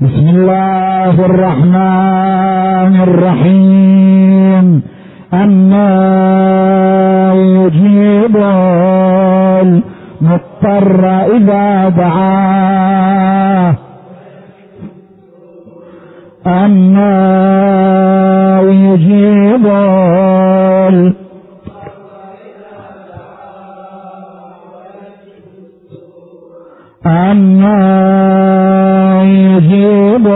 بسم 0.00 0.28
الله 0.28 1.24
الرحمن 1.24 2.94
الرحيم. 3.00 4.82
أما 5.32 5.88
يجيب 7.34 8.36
المضطر 9.62 11.04
إذا 11.36 11.88
دعاه. 11.88 13.74
أما 16.46 17.18
يجيب 18.62 19.66
أما 27.06 27.78
يجيب 29.24 30.26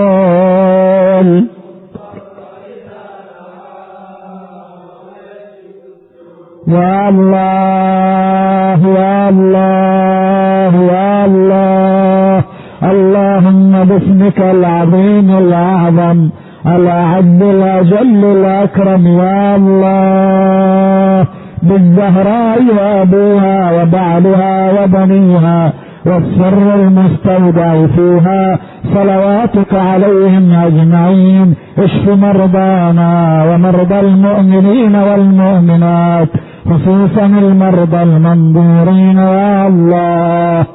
باسمك 13.93 14.41
العظيم 14.41 15.31
الأعظم 15.39 16.29
الأعز 16.67 17.43
الأجل 17.43 18.25
الأكرم 18.25 19.07
يا 19.07 19.57
الله. 19.57 21.27
بالزهراء 21.63 22.59
وأبوها 22.79 23.83
وبعلها 23.83 24.55
وبنيها 24.77 25.73
والسر 26.07 26.75
المستودع 26.75 27.87
فيها 27.87 28.59
صلواتك 28.95 29.75
عليهم 29.75 30.53
أجمعين. 30.67 31.55
اشف 31.79 32.09
مرضانا 32.09 33.45
ومرضى 33.49 34.01
المؤمنين 34.01 34.97
والمؤمنات 34.97 36.29
خصوصا 36.71 37.27
المرضى 37.27 38.03
المنظورين 38.03 39.19
يا 39.19 39.67
الله. 39.67 40.67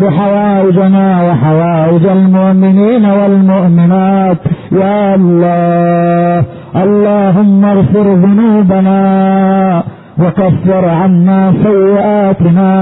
بحوائجنا 0.00 1.06
وحوائج 1.26 2.04
المؤمنين 2.06 3.04
والمؤمنات. 3.06 4.38
يا 4.72 5.14
الله 5.14 6.44
اللهم 6.84 7.64
اغفر 7.64 8.06
ذنوبنا 8.24 9.02
وكفر 10.22 10.84
عنا 10.88 11.52
سيئاتنا 11.64 12.72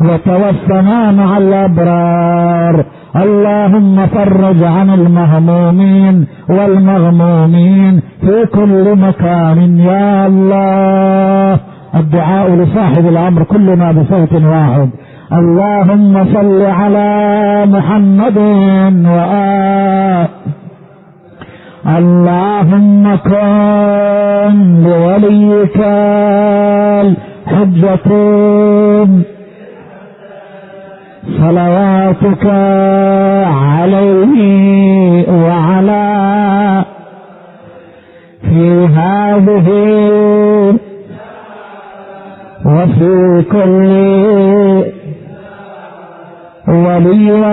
وتوفنا 0.00 1.12
مع 1.12 1.38
الأبرار. 1.38 2.84
اللهم 3.24 4.06
فرج 4.06 4.62
عن 4.62 4.90
المهمومين 4.90 6.26
والمغمومين 6.48 8.00
في 8.20 8.46
كل 8.56 8.84
مكان. 9.06 9.78
يا 9.78 10.26
الله 10.26 11.58
الدعاء 12.00 12.46
لصاحب 12.50 13.04
الأمر 13.08 13.42
كلنا 13.42 13.92
بصوت 13.92 14.32
واحد. 14.32 14.90
اللهم 15.32 16.24
صل 16.34 16.62
على 16.62 17.10
محمد 17.66 18.38
وآل 19.06 20.28
اللهم 21.98 23.16
كن 23.16 24.82
لوليك 24.84 25.78
الحجة 27.06 28.08
صلواتك 31.40 32.46
عليه 33.62 34.36
وعلى 35.32 36.84
في 38.42 38.86
هذه 38.96 39.68
وفي 42.66 43.44
كل 43.52 44.95
وليا 46.68 47.46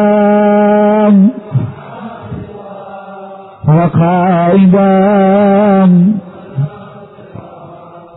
وقائدا 3.68 5.04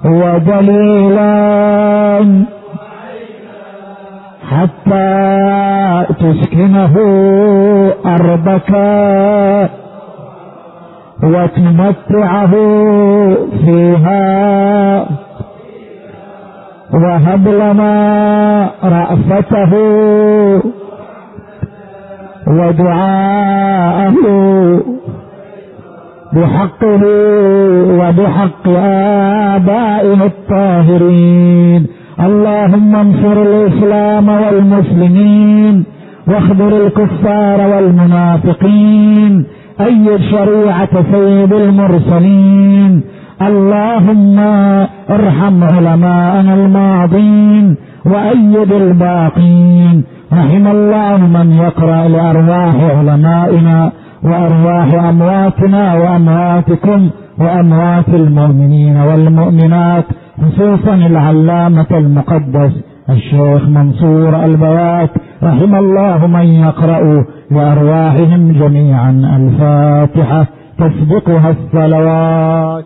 ودليلا 0.04 1.26
حتى 4.50 6.04
تسكنه 6.18 6.94
أرضك 8.06 8.70
وتمتعه 11.22 12.52
فيها. 13.64 15.06
وهب 16.92 17.48
لنا 17.48 17.94
رأفته. 18.84 19.72
ودعاءه 22.46 24.14
بحقه 26.32 27.02
وبحق 27.98 28.68
آبائه 29.54 30.24
الطاهرين. 30.24 31.86
اللهم 32.20 32.96
انصر 32.96 33.42
الإسلام 33.42 34.28
والمسلمين 34.28 35.84
واخبر 36.28 36.86
الكفار 36.86 37.60
والمنافقين. 37.60 39.44
أيد 39.80 40.20
شريعة 40.30 41.02
سيد 41.12 41.52
المرسلين. 41.52 43.00
اللهم 43.42 44.38
ارحم 45.10 45.64
علماءنا 45.64 46.54
الماضين 46.54 47.76
وأيد 48.06 48.72
الباقين. 48.72 50.04
رحم 50.32 50.66
الله 50.66 51.16
من 51.16 51.52
يقرأ 51.52 52.08
لأرواح 52.08 52.74
علمائنا 52.98 53.92
وأرواح 54.24 54.94
أمواتنا 54.94 55.94
وأمواتكم 55.94 57.10
وأموات 57.38 58.08
المؤمنين 58.08 58.96
والمؤمنات 58.96 60.04
خصوصا 60.42 60.94
العلامة 60.94 61.86
المقدس 61.90 62.72
الشيخ 63.10 63.68
منصور 63.68 64.44
البوات 64.44 65.10
رحم 65.42 65.74
الله 65.74 66.26
من 66.26 66.46
يقرأ 66.46 67.24
لأرواحهم 67.50 68.52
جميعا 68.52 69.10
الفاتحة 69.36 70.46
تسبقها 70.78 71.50
الصلوات. 71.50 72.84